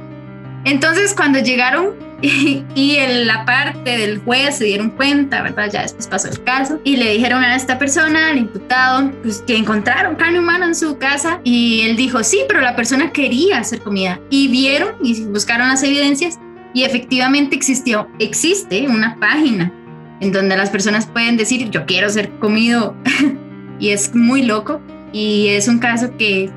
Entonces, 0.64 1.14
cuando 1.14 1.38
llegaron 1.38 2.05
y, 2.22 2.96
en 2.96 3.26
la 3.26 3.44
parte 3.44 3.98
del 3.98 4.18
juez 4.18 4.56
se 4.58 4.64
dieron 4.64 4.90
cuenta, 4.90 5.42
¿verdad? 5.42 5.70
Ya 5.70 5.82
después 5.82 6.06
pasó 6.06 6.28
el 6.28 6.42
caso. 6.42 6.80
Y 6.84 6.96
le 6.96 7.12
dijeron 7.12 7.42
a 7.44 7.56
esta 7.56 7.78
persona, 7.78 8.28
al 8.30 8.38
imputado, 8.38 9.10
pues 9.22 9.42
que 9.46 9.56
encontraron 9.56 10.16
carne 10.16 10.38
humana 10.38 10.66
en 10.66 10.74
su 10.74 10.98
casa. 10.98 11.40
Y 11.44 11.82
él 11.82 11.96
dijo, 11.96 12.22
sí, 12.24 12.40
pero 12.48 12.60
la 12.60 12.74
persona 12.74 13.12
quería 13.12 13.58
hacer 13.58 13.80
comida 13.80 14.20
y 14.30 14.48
vieron 14.48 14.94
y 15.02 15.24
buscaron 15.24 15.68
las 15.68 15.82
evidencias. 15.82 16.38
Y 16.72 16.84
efectivamente 16.84 17.56
existió, 17.56 18.08
existe 18.18 18.86
una 18.88 19.16
página 19.16 19.72
en 20.20 20.32
donde 20.32 20.56
las 20.56 20.70
personas 20.70 21.06
pueden 21.06 21.36
decir, 21.36 21.70
yo 21.70 21.86
quiero 21.86 22.08
ser 22.08 22.30
comido 22.38 22.96
y 23.78 23.90
es 23.90 24.14
muy 24.14 24.42
loco. 24.42 24.80
Y 25.12 25.48
es 25.48 25.68
un 25.68 25.78
caso 25.78 26.16
que 26.16 26.50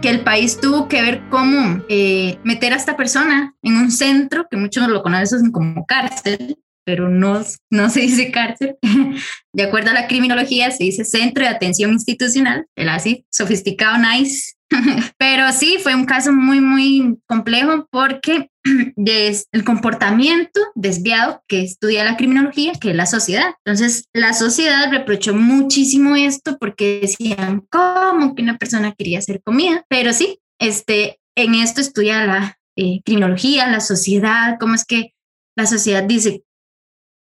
que 0.00 0.10
el 0.10 0.20
país 0.20 0.58
tuvo 0.60 0.88
que 0.88 1.02
ver 1.02 1.22
cómo 1.30 1.82
eh, 1.88 2.38
meter 2.44 2.72
a 2.72 2.76
esta 2.76 2.96
persona 2.96 3.54
en 3.62 3.76
un 3.76 3.90
centro, 3.90 4.46
que 4.50 4.56
muchos 4.56 4.86
lo 4.88 5.02
conocen 5.02 5.50
como 5.50 5.84
cárcel, 5.86 6.58
pero 6.84 7.08
no, 7.08 7.42
no 7.70 7.90
se 7.90 8.00
dice 8.00 8.30
cárcel. 8.30 8.76
De 9.52 9.62
acuerdo 9.64 9.90
a 9.90 9.94
la 9.94 10.06
criminología, 10.06 10.70
se 10.70 10.84
dice 10.84 11.04
centro 11.04 11.44
de 11.44 11.50
atención 11.50 11.92
institucional, 11.92 12.66
el 12.76 12.88
así, 12.88 13.26
sofisticado, 13.30 13.98
nice. 13.98 14.54
Pero 15.18 15.50
sí, 15.52 15.78
fue 15.82 15.94
un 15.94 16.04
caso 16.04 16.32
muy, 16.32 16.60
muy 16.60 17.18
complejo 17.26 17.88
porque 17.90 18.50
des- 18.96 19.48
el 19.52 19.64
comportamiento 19.64 20.60
desviado 20.74 21.42
que 21.48 21.62
estudia 21.62 22.04
la 22.04 22.16
criminología, 22.16 22.72
que 22.80 22.90
es 22.90 22.96
la 22.96 23.06
sociedad. 23.06 23.54
Entonces, 23.64 24.04
la 24.12 24.32
sociedad 24.32 24.90
reprochó 24.90 25.34
muchísimo 25.34 26.16
esto 26.16 26.58
porque 26.58 27.00
decían, 27.02 27.66
¿cómo 27.70 28.34
que 28.34 28.42
una 28.42 28.58
persona 28.58 28.94
quería 28.96 29.18
hacer 29.18 29.42
comida? 29.42 29.84
Pero 29.88 30.12
sí, 30.12 30.40
este, 30.60 31.18
en 31.36 31.54
esto 31.54 31.80
estudia 31.80 32.26
la 32.26 32.58
eh, 32.76 33.00
criminología, 33.04 33.66
la 33.68 33.80
sociedad, 33.80 34.56
cómo 34.60 34.74
es 34.74 34.84
que 34.84 35.14
la 35.56 35.66
sociedad 35.66 36.04
dice 36.04 36.44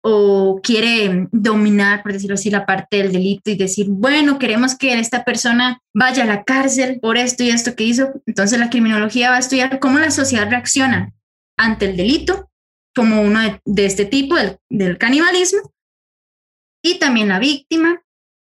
o 0.09 0.61
quiere 0.63 1.27
dominar, 1.33 2.05
por 2.05 2.13
decirlo 2.13 2.35
así, 2.35 2.49
la 2.49 2.65
parte 2.65 2.99
del 2.99 3.11
delito 3.11 3.51
y 3.51 3.57
decir, 3.57 3.87
bueno, 3.89 4.39
queremos 4.39 4.77
que 4.77 5.01
esta 5.01 5.25
persona 5.25 5.81
vaya 5.93 6.23
a 6.23 6.27
la 6.27 6.45
cárcel 6.45 7.01
por 7.01 7.17
esto 7.17 7.43
y 7.43 7.51
esto 7.51 7.75
que 7.75 7.83
hizo. 7.85 8.13
Entonces 8.25 8.61
la 8.61 8.71
criminología 8.71 9.31
va 9.31 9.37
a 9.37 9.41
estudiar 9.41 9.81
cómo 9.81 9.99
la 9.99 10.13
sociedad 10.13 10.49
reacciona 10.49 11.13
ante 11.57 11.87
el 11.87 11.97
delito, 11.97 12.51
como 12.95 13.21
uno 13.23 13.41
de, 13.41 13.61
de 13.65 13.87
este 13.87 14.05
tipo, 14.05 14.37
del, 14.37 14.59
del 14.71 14.99
canibalismo, 14.99 15.73
y 16.83 16.99
también 16.99 17.29
la 17.29 17.39
víctima, 17.39 18.03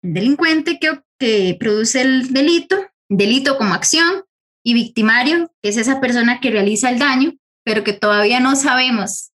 el 0.02 0.14
delincuente 0.14 0.78
que, 0.78 1.00
que 1.18 1.56
produce 1.58 2.02
el 2.02 2.32
delito, 2.32 2.76
delito 3.08 3.56
como 3.56 3.74
acción, 3.74 4.24
y 4.66 4.74
victimario, 4.74 5.52
que 5.62 5.68
es 5.68 5.76
esa 5.76 6.00
persona 6.00 6.40
que 6.40 6.50
realiza 6.50 6.90
el 6.90 6.98
daño, 6.98 7.34
pero 7.64 7.84
que 7.84 7.92
todavía 7.92 8.40
no 8.40 8.56
sabemos 8.56 9.30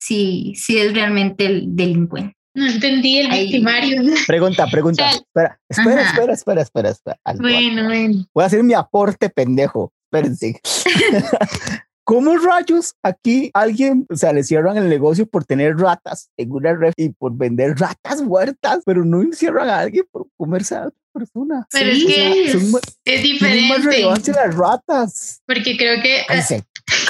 si, 0.00 0.54
si 0.56 0.78
es 0.78 0.92
realmente 0.92 1.46
el 1.46 1.76
delincuente. 1.76 2.36
No 2.54 2.66
entendí 2.66 3.18
el 3.18 3.30
Ahí. 3.30 3.44
victimario. 3.44 4.02
Pregunta, 4.26 4.66
pregunta. 4.66 5.08
Espera, 5.08 5.58
espera, 5.68 6.02
espera, 6.02 6.32
espera, 6.34 6.62
espera, 6.62 6.90
espera. 6.90 7.18
Bueno, 7.38 7.84
bueno. 7.84 8.26
Voy 8.34 8.42
a 8.42 8.46
hacer 8.46 8.62
mi 8.62 8.74
aporte 8.74 9.30
pendejo. 9.30 9.92
Espérense. 10.10 10.60
¿Cómo 12.04 12.36
rayos 12.36 12.94
aquí 13.02 13.50
alguien, 13.54 14.06
o 14.10 14.16
sea, 14.16 14.32
le 14.32 14.42
cierran 14.42 14.76
el 14.76 14.88
negocio 14.88 15.24
por 15.26 15.44
tener 15.44 15.76
ratas 15.76 16.30
en 16.36 16.50
una 16.50 16.74
red 16.74 16.92
y 16.96 17.10
por 17.10 17.36
vender 17.36 17.78
ratas 17.78 18.22
muertas, 18.22 18.82
pero 18.84 19.04
no 19.04 19.22
encierran 19.22 19.68
a 19.68 19.78
alguien 19.80 20.04
por 20.10 20.26
comerse 20.36 20.74
a 20.74 20.88
otra 20.88 20.98
persona? 21.12 21.66
Pero 21.70 21.94
Sí, 21.94 22.06
es 22.08 22.14
que 22.14 22.52
son, 22.58 22.70
ma- 22.72 22.78
es 23.04 23.22
tienen 23.22 23.68
más 23.68 23.78
diferente. 23.78 23.88
relevancia 23.88 24.34
las 24.34 24.54
ratas. 24.56 25.42
Porque 25.46 25.76
creo 25.76 26.02
que 26.02 26.22
Cállese, 26.26 26.64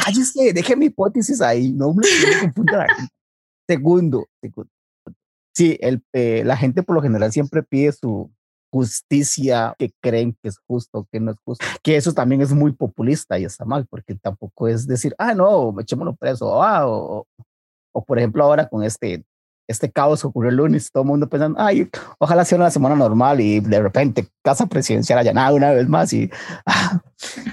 cállese, 0.05 0.53
deje 0.53 0.77
mi 0.77 0.87
hipótesis 0.87 1.41
ahí, 1.41 1.73
no 1.73 1.95
me 1.95 2.03
confunda. 2.41 2.87
Segundo, 3.69 4.27
segundo. 4.43 4.71
Sí, 5.55 5.79
el, 5.81 6.03
eh, 6.13 6.43
la 6.45 6.57
gente 6.57 6.83
por 6.83 6.97
lo 6.97 7.03
general 7.03 7.33
siempre 7.33 7.63
pide 7.63 7.93
su 7.93 8.31
justicia 8.73 9.75
que 9.79 9.93
creen 10.01 10.37
que 10.43 10.49
es 10.49 10.59
justo, 10.67 11.07
que 11.13 11.21
no 11.21 11.33
es 11.33 11.37
justo, 11.45 11.65
que 11.83 11.97
eso 11.97 12.13
también 12.13 12.41
es 12.41 12.53
muy 12.53 12.73
populista 12.73 13.39
y 13.39 13.45
está 13.45 13.65
mal, 13.65 13.87
porque 13.89 14.15
tampoco 14.15 14.67
es 14.67 14.87
decir, 14.87 15.15
ah, 15.19 15.35
no, 15.35 15.79
echémoslo 15.79 16.17
preso, 16.17 16.63
ah, 16.63 16.89
o, 16.89 17.27
o 17.93 18.05
por 18.05 18.19
ejemplo 18.19 18.43
ahora 18.43 18.69
con 18.69 18.83
este 18.83 19.25
este 19.69 19.91
caos 19.91 20.21
que 20.21 20.27
ocurrió 20.27 20.51
el 20.51 20.57
lunes, 20.57 20.91
todo 20.91 21.03
el 21.03 21.09
mundo 21.09 21.29
pensando, 21.29 21.59
ay, 21.61 21.89
ojalá 22.19 22.45
sea 22.45 22.59
una 22.59 22.71
semana 22.71 22.97
normal 22.97 23.41
y 23.41 23.61
de 23.61 23.81
repente 23.81 24.29
casa 24.43 24.67
presidencial 24.67 25.19
allanada 25.19 25.53
una 25.53 25.71
vez 25.71 25.89
más 25.89 26.13
y 26.13 26.31
ah, 26.67 27.01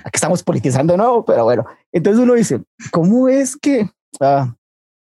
aquí 0.04 0.16
estamos 0.16 0.44
politizando 0.44 0.94
de 0.94 1.24
pero 1.26 1.44
bueno, 1.44 1.66
entonces 1.92 2.22
uno 2.22 2.34
dice, 2.34 2.62
¿cómo 2.92 3.30
es 3.30 3.56
que 3.56 3.90
ah, 4.20 4.56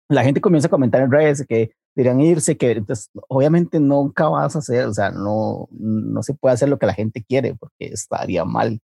la 0.10 0.24
gente 0.24 0.41
comienza 0.41 0.67
a 0.67 0.72
comentar 0.72 1.01
en 1.01 1.12
redes 1.12 1.46
que 1.48 1.72
deberían 1.95 2.21
irse, 2.21 2.57
que 2.57 2.71
entonces 2.71 3.09
obviamente 3.27 3.79
nunca 3.79 4.27
vas 4.27 4.55
a 4.55 4.59
hacer, 4.59 4.85
o 4.85 4.93
sea, 4.93 5.12
no, 5.12 5.67
no 5.71 6.23
se 6.23 6.33
puede 6.33 6.53
hacer 6.53 6.69
lo 6.69 6.79
que 6.79 6.85
la 6.85 6.93
gente 6.93 7.23
quiere 7.23 7.55
porque 7.55 7.85
estaría 7.93 8.45
mal. 8.45 8.79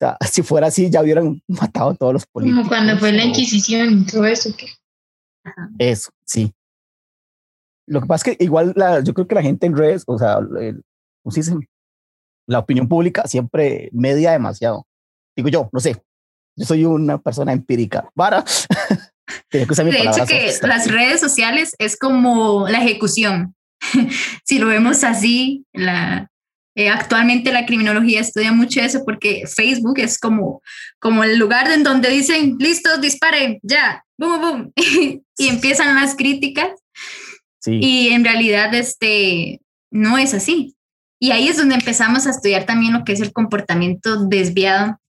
O 0.00 0.04
sea, 0.04 0.16
si 0.30 0.42
fuera 0.42 0.68
así, 0.68 0.90
ya 0.90 1.02
hubieran 1.02 1.42
matado 1.46 1.90
a 1.90 1.94
todos 1.94 2.12
los 2.12 2.26
políticos. 2.26 2.60
Como 2.60 2.68
cuando 2.68 2.98
fue 2.98 3.12
la 3.12 3.24
Inquisición 3.24 4.00
y 4.00 4.06
todo 4.06 4.24
eso. 4.24 4.50
Que... 4.56 4.66
Eso, 5.78 6.10
sí. 6.24 6.52
Lo 7.86 8.00
que 8.00 8.06
pasa 8.06 8.30
es 8.30 8.36
que 8.36 8.44
igual 8.44 8.72
la, 8.76 9.00
yo 9.00 9.14
creo 9.14 9.26
que 9.26 9.34
la 9.34 9.42
gente 9.42 9.66
en 9.66 9.76
redes, 9.76 10.04
o 10.06 10.18
sea, 10.18 10.38
el, 10.60 10.82
la 12.46 12.58
opinión 12.58 12.88
pública 12.88 13.26
siempre 13.26 13.88
media 13.92 14.32
demasiado. 14.32 14.86
Digo 15.36 15.48
yo, 15.48 15.68
no 15.72 15.80
sé, 15.80 16.02
yo 16.56 16.66
soy 16.66 16.84
una 16.84 17.18
persona 17.18 17.52
empírica. 17.52 18.10
Para. 18.14 18.44
de 19.50 19.62
hecho, 19.62 20.26
que 20.26 20.52
las 20.62 20.90
redes 20.90 21.20
sociales 21.20 21.74
es 21.78 21.96
como 21.96 22.68
la 22.68 22.82
ejecución. 22.82 23.54
si 24.44 24.58
lo 24.58 24.66
vemos 24.66 25.04
así, 25.04 25.64
la, 25.72 26.28
eh, 26.78 26.90
actualmente 26.90 27.52
la 27.52 27.66
criminología 27.66 28.20
estudia 28.20 28.52
mucho 28.52 28.80
eso 28.80 29.04
porque 29.04 29.44
Facebook 29.46 29.98
es 29.98 30.18
como, 30.18 30.62
como 31.00 31.24
el 31.24 31.38
lugar 31.38 31.70
en 31.70 31.82
donde 31.82 32.08
dicen, 32.10 32.56
listo, 32.58 32.98
disparen, 32.98 33.58
ya, 33.62 34.04
boom, 34.18 34.40
boom, 34.40 34.72
y 35.38 35.48
empiezan 35.48 35.94
las 35.96 36.14
críticas 36.14 36.70
y 37.66 38.10
en 38.10 38.24
realidad 38.24 38.72
este, 38.74 39.60
no 39.90 40.18
es 40.18 40.34
así. 40.34 40.76
Y 41.20 41.32
ahí 41.32 41.48
es 41.48 41.56
donde 41.56 41.74
empezamos 41.74 42.26
a 42.26 42.30
estudiar 42.30 42.64
también 42.64 42.92
lo 42.92 43.04
que 43.04 43.12
es 43.12 43.20
el 43.20 43.32
comportamiento 43.32 44.26
desviado 44.26 45.00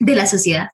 de 0.00 0.14
la 0.14 0.26
sociedad, 0.26 0.70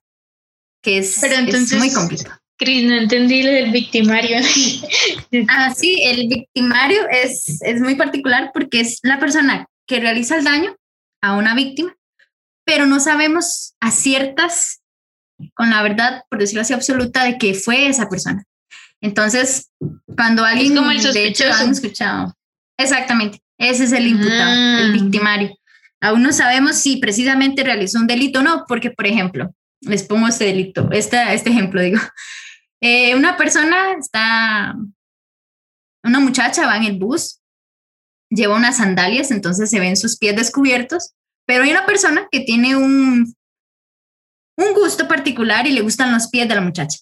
que 0.81 0.99
es, 0.99 1.17
Pero 1.19 1.35
entonces, 1.35 1.77
muy 1.77 1.91
complicado. 1.91 2.39
Cris, 2.57 2.85
no 2.85 2.95
entendí 2.95 3.41
el 3.41 3.45
del 3.47 3.71
victimario. 3.71 4.37
ah, 5.49 5.73
sí, 5.75 6.01
el 6.03 6.27
victimario 6.27 7.01
es, 7.09 7.61
es 7.61 7.81
muy 7.81 7.95
particular 7.95 8.51
porque 8.53 8.79
es 8.79 8.99
la 9.03 9.19
persona 9.19 9.67
que 9.87 9.99
realiza 9.99 10.37
el 10.37 10.43
daño 10.43 10.75
a 11.21 11.35
una 11.35 11.55
víctima, 11.55 11.95
pero 12.65 12.85
no 12.85 12.99
sabemos 12.99 13.75
a 13.79 13.91
ciertas, 13.91 14.81
con 15.55 15.69
la 15.69 15.81
verdad, 15.81 16.23
por 16.29 16.39
decirlo 16.39 16.61
así, 16.61 16.73
absoluta, 16.73 17.23
de 17.23 17.37
que 17.37 17.53
fue 17.53 17.87
esa 17.87 18.09
persona. 18.09 18.43
Entonces, 19.01 19.71
cuando 20.15 20.45
alguien... 20.45 20.73
Es 20.73 20.79
como 20.79 20.91
el 20.91 21.01
sospechoso. 21.01 21.69
escuchado. 21.69 22.33
Exactamente, 22.77 23.39
ese 23.57 23.85
es 23.85 23.91
el 23.91 24.07
imputado, 24.07 24.51
el 24.51 24.91
ah. 24.91 24.93
victimario. 24.93 25.55
Aún 26.01 26.21
no 26.21 26.33
sabemos 26.33 26.77
si 26.77 26.97
precisamente 26.97 27.63
realizó 27.63 27.99
un 27.99 28.07
delito 28.07 28.39
o 28.39 28.43
no, 28.43 28.65
porque, 28.67 28.91
por 28.91 29.07
ejemplo, 29.07 29.53
les 29.81 30.03
pongo 30.03 30.27
este 30.27 30.45
delito, 30.45 30.89
este, 30.91 31.33
este 31.33 31.49
ejemplo, 31.49 31.81
digo. 31.81 31.99
Eh, 32.85 33.15
una 33.15 33.37
persona 33.37 33.93
está, 33.93 34.75
una 36.03 36.19
muchacha 36.19 36.65
va 36.65 36.75
en 36.75 36.83
el 36.83 36.99
bus, 36.99 37.39
lleva 38.29 38.57
unas 38.57 38.75
sandalias, 38.75 39.31
entonces 39.31 39.69
se 39.69 39.79
ven 39.79 39.95
sus 39.95 40.17
pies 40.17 40.35
descubiertos, 40.35 41.13
pero 41.47 41.63
hay 41.63 41.71
una 41.71 41.85
persona 41.85 42.27
que 42.29 42.41
tiene 42.41 42.75
un, 42.75 43.33
un 44.57 44.73
gusto 44.73 45.07
particular 45.07 45.65
y 45.65 45.71
le 45.71 45.79
gustan 45.79 46.11
los 46.11 46.27
pies 46.27 46.49
de 46.49 46.55
la 46.55 46.61
muchacha 46.61 46.99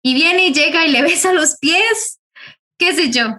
y 0.00 0.14
viene 0.14 0.46
y 0.46 0.54
llega 0.54 0.86
y 0.86 0.92
le 0.92 1.02
besa 1.02 1.32
los 1.32 1.56
pies, 1.56 2.20
qué 2.78 2.94
sé 2.94 3.10
yo. 3.10 3.36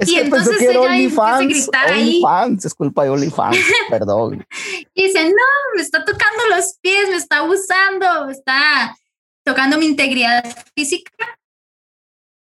y 0.00 0.16
entonces 0.16 0.60
ella 0.62 0.96
empieza 0.96 1.36
a 1.36 1.42
gritar 1.42 1.92
ahí. 1.92 2.22
es 2.60 2.74
culpa 2.74 3.04
de 3.04 3.10
OnlyFans, 3.10 3.56
perdón. 3.88 4.44
y 4.92 5.06
dice, 5.06 5.26
no, 5.26 5.76
me 5.76 5.82
está 5.82 6.04
tocando 6.04 6.48
los 6.56 6.76
pies, 6.80 7.08
me 7.08 7.16
está 7.18 7.36
abusando, 7.36 8.26
me 8.26 8.32
está 8.32 8.96
tocando 9.44 9.78
mi 9.78 9.86
integridad 9.86 10.44
física. 10.74 11.12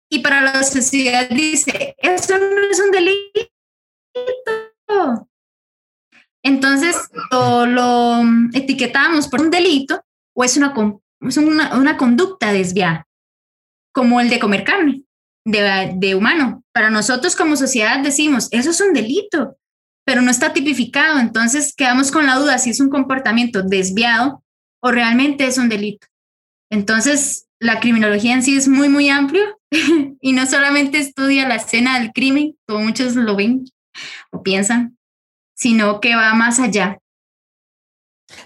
Y 0.09 0.19
para 0.19 0.41
la 0.41 0.63
sociedad 0.63 1.29
dice, 1.29 1.95
eso 1.97 2.37
no 2.37 2.61
es 2.69 2.79
un 2.79 2.91
delito. 2.91 3.49
Entonces, 6.43 6.95
o 7.31 7.65
lo 7.65 8.21
etiquetamos 8.53 9.27
por 9.27 9.41
un 9.41 9.49
delito 9.49 10.03
o 10.35 10.43
es 10.43 10.57
una, 10.57 10.73
es 11.21 11.37
una, 11.37 11.75
una 11.77 11.97
conducta 11.97 12.51
desviada 12.51 13.07
como 13.93 14.19
el 14.19 14.29
de 14.29 14.39
comer 14.39 14.63
carne 14.63 15.03
de, 15.45 16.15
humano. 16.15 16.63
Para 16.73 16.89
nosotros 16.89 17.35
como 17.35 17.55
sociedad 17.55 17.99
decimos, 17.99 18.47
eso 18.51 18.71
es 18.71 18.81
un 18.81 18.93
delito, 18.93 19.57
pero 20.05 20.21
no 20.21 20.31
está 20.31 20.53
tipificado. 20.53 21.19
Entonces 21.19 21.73
quedamos 21.75 22.11
con 22.11 22.25
la 22.25 22.35
duda 22.35 22.57
si 22.57 22.71
es 22.71 22.79
un 22.79 22.89
comportamiento 22.89 23.61
desviado 23.61 24.43
o 24.81 24.91
realmente 24.91 25.45
es 25.45 25.57
un 25.57 25.69
delito. 25.69 26.07
Entonces, 26.73 27.45
la 27.59 27.79
criminología 27.79 28.33
en 28.33 28.41
sí 28.41 28.57
es 28.57 28.67
muy, 28.67 28.89
muy 28.89 29.07
amplio 29.07 29.43
y 30.21 30.33
no 30.33 30.47
solamente 30.47 30.97
estudia 30.97 31.47
la 31.47 31.57
escena 31.57 31.99
del 31.99 32.11
crimen, 32.11 32.55
como 32.67 32.85
muchos 32.85 33.15
lo 33.15 33.35
ven 33.35 33.65
o 34.31 34.41
piensan, 34.41 34.97
sino 35.55 35.99
que 35.99 36.15
va 36.15 36.33
más 36.33 36.59
allá 36.59 36.97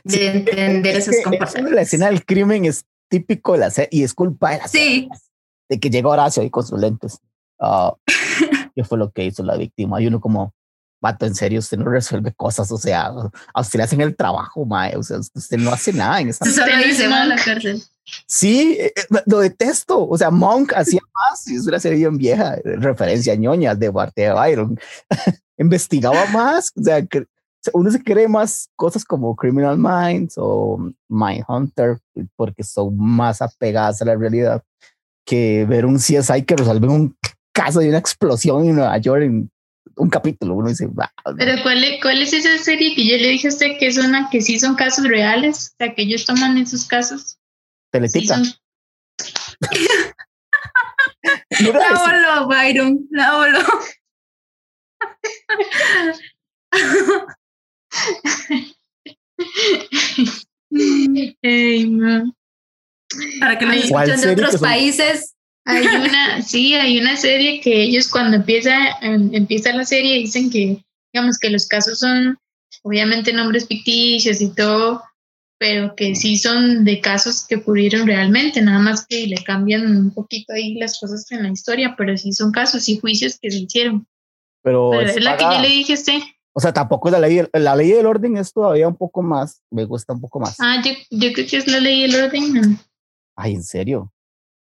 de 0.03 0.27
entender 0.27 0.97
esos 0.97 1.15
comportamientos. 1.23 1.73
La 1.73 1.83
escena 1.83 2.07
del 2.07 2.25
crimen 2.25 2.65
es 2.65 2.85
típico 3.09 3.53
de 3.53 3.59
la 3.59 3.71
y 3.91 4.03
es 4.03 4.13
culpa 4.13 4.51
de 4.51 4.57
la 4.57 4.67
Sí, 4.67 5.07
de 5.69 5.79
que 5.79 5.89
llega 5.89 6.09
Horacio 6.09 6.43
ahí 6.43 6.49
con 6.49 6.67
sus 6.67 6.77
lentes. 6.77 7.21
Uh, 7.59 7.91
¿Qué 8.75 8.83
fue 8.83 8.97
lo 8.97 9.09
que 9.09 9.23
hizo 9.23 9.41
la 9.41 9.55
víctima? 9.55 10.01
Y 10.01 10.07
uno 10.07 10.19
como, 10.19 10.53
vato, 11.01 11.25
en 11.25 11.33
serio, 11.33 11.59
usted 11.59 11.77
no 11.77 11.89
resuelve 11.89 12.33
cosas, 12.33 12.69
o 12.73 12.77
sea, 12.77 13.05
a 13.53 13.61
usted 13.61 13.77
le 13.77 13.83
hacen 13.83 14.01
el 14.01 14.17
trabajo, 14.17 14.65
mae, 14.65 14.97
o 14.97 15.03
sea, 15.03 15.17
usted 15.17 15.57
no 15.57 15.71
hace 15.71 15.93
nada 15.93 16.19
en 16.19 16.27
esa 16.27 16.43
Solo 16.43 16.77
dice 16.85 17.07
va 17.07 17.21
a 17.21 17.25
la 17.25 17.37
cárcel. 17.37 17.81
Sí, 18.25 18.77
eh, 18.79 18.93
eh, 18.95 19.21
lo 19.25 19.39
detesto. 19.39 20.07
O 20.07 20.17
sea, 20.17 20.29
Monk 20.29 20.73
hacía 20.75 21.01
más, 21.13 21.47
es 21.47 21.67
una 21.67 21.79
serie 21.79 21.99
bien 21.99 22.17
vieja, 22.17 22.57
referencia 22.63 23.35
ñoña 23.35 23.75
de 23.75 23.91
parte 23.91 24.21
de 24.23 24.33
Byron. 24.33 24.79
Investigaba 25.57 26.25
más, 26.27 26.71
o 26.75 26.83
sea, 26.83 27.05
uno 27.73 27.91
se 27.91 28.03
cree 28.03 28.27
más 28.27 28.69
cosas 28.75 29.03
como 29.03 29.35
Criminal 29.35 29.77
Minds 29.77 30.35
o 30.37 30.91
Mind 31.09 31.43
Hunter 31.47 31.97
porque 32.35 32.63
son 32.63 32.97
más 32.97 33.41
apegadas 33.41 34.01
a 34.01 34.05
la 34.05 34.15
realidad 34.15 34.63
que 35.25 35.65
ver 35.65 35.85
un 35.85 35.97
CSI 35.97 36.43
que 36.45 36.55
resuelve 36.55 36.87
un 36.87 37.15
caso 37.51 37.79
de 37.79 37.89
una 37.89 37.97
explosión 37.97 38.65
en 38.65 38.75
Nueva 38.75 38.97
York 38.97 39.23
en 39.23 39.51
un 39.97 40.09
capítulo. 40.09 40.55
Uno 40.55 40.69
dice, 40.69 40.87
Pero 41.37 41.63
¿cuál 41.63 41.83
¿cuál 42.01 42.21
es 42.21 42.33
esa 42.33 42.57
serie 42.57 42.95
que 42.95 43.05
yo 43.05 43.17
le 43.17 43.29
dije 43.29 43.47
a 43.47 43.51
usted 43.51 43.77
que 43.79 43.87
es 43.87 43.97
una 43.97 44.29
que 44.29 44.41
sí 44.41 44.59
son 44.59 44.75
casos 44.75 45.05
reales? 45.05 45.73
O 45.73 45.75
sea, 45.77 45.93
que 45.93 46.03
ellos 46.03 46.25
toman 46.25 46.57
esos 46.57 46.85
casos. 46.85 47.37
Teletica. 47.91 48.43
Sí 48.43 48.55
la 51.71 52.45
Byron, 52.47 53.07
la 53.11 53.31
hey, 61.41 61.85
man. 61.89 62.33
Para 63.39 63.57
que 63.57 63.65
nos 63.65 63.75
escuchen 63.77 64.21
de 64.21 64.31
otros 64.31 64.57
países. 64.57 65.33
Hay 65.65 65.85
una, 65.85 66.41
sí, 66.41 66.75
hay 66.75 66.99
una 66.99 67.17
serie 67.17 67.59
que 67.59 67.83
ellos 67.83 68.07
cuando 68.07 68.37
empieza, 68.37 68.73
em, 69.01 69.29
empieza 69.33 69.73
la 69.73 69.83
serie 69.83 70.19
dicen 70.19 70.49
que, 70.49 70.81
digamos, 71.11 71.37
que 71.37 71.49
los 71.49 71.67
casos 71.67 71.99
son 71.99 72.37
obviamente 72.83 73.33
nombres 73.33 73.67
ficticios 73.67 74.39
y 74.39 74.53
todo, 74.53 75.03
pero 75.59 75.95
que 75.95 76.15
sí 76.15 76.37
son 76.37 76.83
de 76.83 77.01
casos 77.01 77.45
que 77.47 77.55
ocurrieron 77.55 78.05
realmente, 78.05 78.61
nada 78.61 78.79
más 78.79 79.05
que 79.05 79.27
le 79.27 79.43
cambian 79.43 79.89
un 79.89 80.13
poquito 80.13 80.53
ahí 80.53 80.75
las 80.75 80.99
cosas 80.99 81.31
en 81.31 81.43
la 81.43 81.49
historia, 81.49 81.95
pero 81.97 82.15
sí 82.17 82.31
son 82.31 82.51
casos 82.51 82.87
y 82.89 82.99
juicios 82.99 83.39
que 83.41 83.49
se 83.49 83.59
hicieron. 83.59 84.07
Pero, 84.61 84.99
es, 84.99 85.21
la 85.21 85.37
que 85.37 85.43
yo 85.43 85.61
le 85.61 85.69
dije 85.69 85.93
a 85.93 85.95
usted. 85.95 86.19
O 86.53 86.59
sea, 86.59 86.73
tampoco 86.73 87.07
es 87.07 87.13
la 87.13 87.19
ley, 87.19 87.41
la 87.53 87.75
ley 87.75 87.91
del 87.91 88.05
orden 88.05 88.37
es 88.37 88.51
todavía 88.51 88.87
un 88.87 88.95
poco 88.95 89.21
más, 89.21 89.63
me 89.71 89.85
gusta 89.85 90.13
un 90.13 90.21
poco 90.21 90.39
más. 90.39 90.57
Ah, 90.59 90.81
yo, 90.83 90.91
yo 91.11 91.33
creo 91.33 91.47
que 91.47 91.57
es 91.57 91.67
la 91.67 91.79
ley 91.79 92.01
del 92.03 92.23
orden. 92.23 92.79
Ay, 93.35 93.53
¿en 93.53 93.63
serio? 93.63 94.11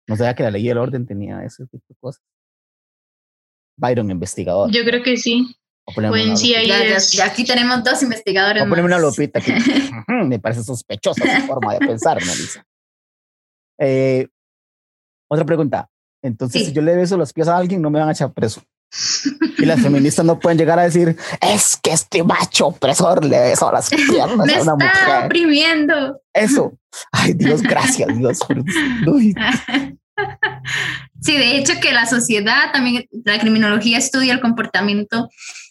No 0.08 0.16
sabía 0.16 0.34
que 0.34 0.42
la 0.42 0.50
ley 0.50 0.66
del 0.66 0.78
orden 0.78 1.06
tenía 1.06 1.44
ese 1.44 1.66
tipo 1.66 1.84
de 1.88 1.94
cosas. 2.00 2.22
Byron, 3.76 4.10
investigador. 4.10 4.70
Yo 4.72 4.82
creo 4.84 5.02
que 5.02 5.16
sí. 5.16 5.54
Pues 5.94 6.40
sí, 6.40 6.50
ya, 6.52 6.98
ya, 6.98 7.24
aquí 7.24 7.44
tenemos 7.44 7.82
dos 7.82 8.02
investigadores. 8.02 8.62
Ponerme 8.64 8.86
una 8.86 8.98
lopita 8.98 9.38
aquí. 9.38 9.52
Me 10.26 10.38
parece 10.38 10.62
sospechosa 10.62 11.40
su 11.40 11.46
forma 11.46 11.74
de 11.74 11.80
pensar, 11.86 12.18
Melissa. 12.20 12.64
Eh, 13.78 14.26
otra 15.30 15.44
pregunta. 15.44 15.88
Entonces, 16.22 16.66
si 16.66 16.72
yo 16.72 16.82
le 16.82 16.96
beso 16.96 17.16
los 17.16 17.32
pies 17.32 17.48
a 17.48 17.56
alguien, 17.56 17.80
no 17.80 17.90
me 17.90 18.00
van 18.00 18.08
a 18.08 18.12
echar 18.12 18.32
preso. 18.32 18.62
Y 19.58 19.66
las 19.66 19.80
feministas 19.80 20.24
no 20.24 20.38
pueden 20.38 20.58
llegar 20.58 20.78
a 20.78 20.82
decir, 20.82 21.16
es 21.40 21.76
que 21.76 21.92
este 21.92 22.24
macho 22.24 22.68
opresor 22.68 23.24
le 23.24 23.38
besó 23.40 23.70
las 23.70 23.88
piernas 23.90 24.46
Me 24.46 24.54
a 24.54 24.62
una 24.62 24.72
está 24.86 25.02
mujer. 25.04 25.24
oprimiendo. 25.26 26.20
Eso. 26.32 26.72
Ay, 27.12 27.34
Dios, 27.34 27.62
gracias, 27.62 28.16
Dios. 28.18 28.38
Uy, 29.06 29.34
Sí, 31.20 31.36
de 31.36 31.58
hecho 31.58 31.74
que 31.80 31.92
la 31.92 32.06
sociedad 32.06 32.72
también, 32.72 33.06
la 33.24 33.38
criminología 33.38 33.98
estudia 33.98 34.32
el 34.32 34.40
comportamiento 34.40 35.28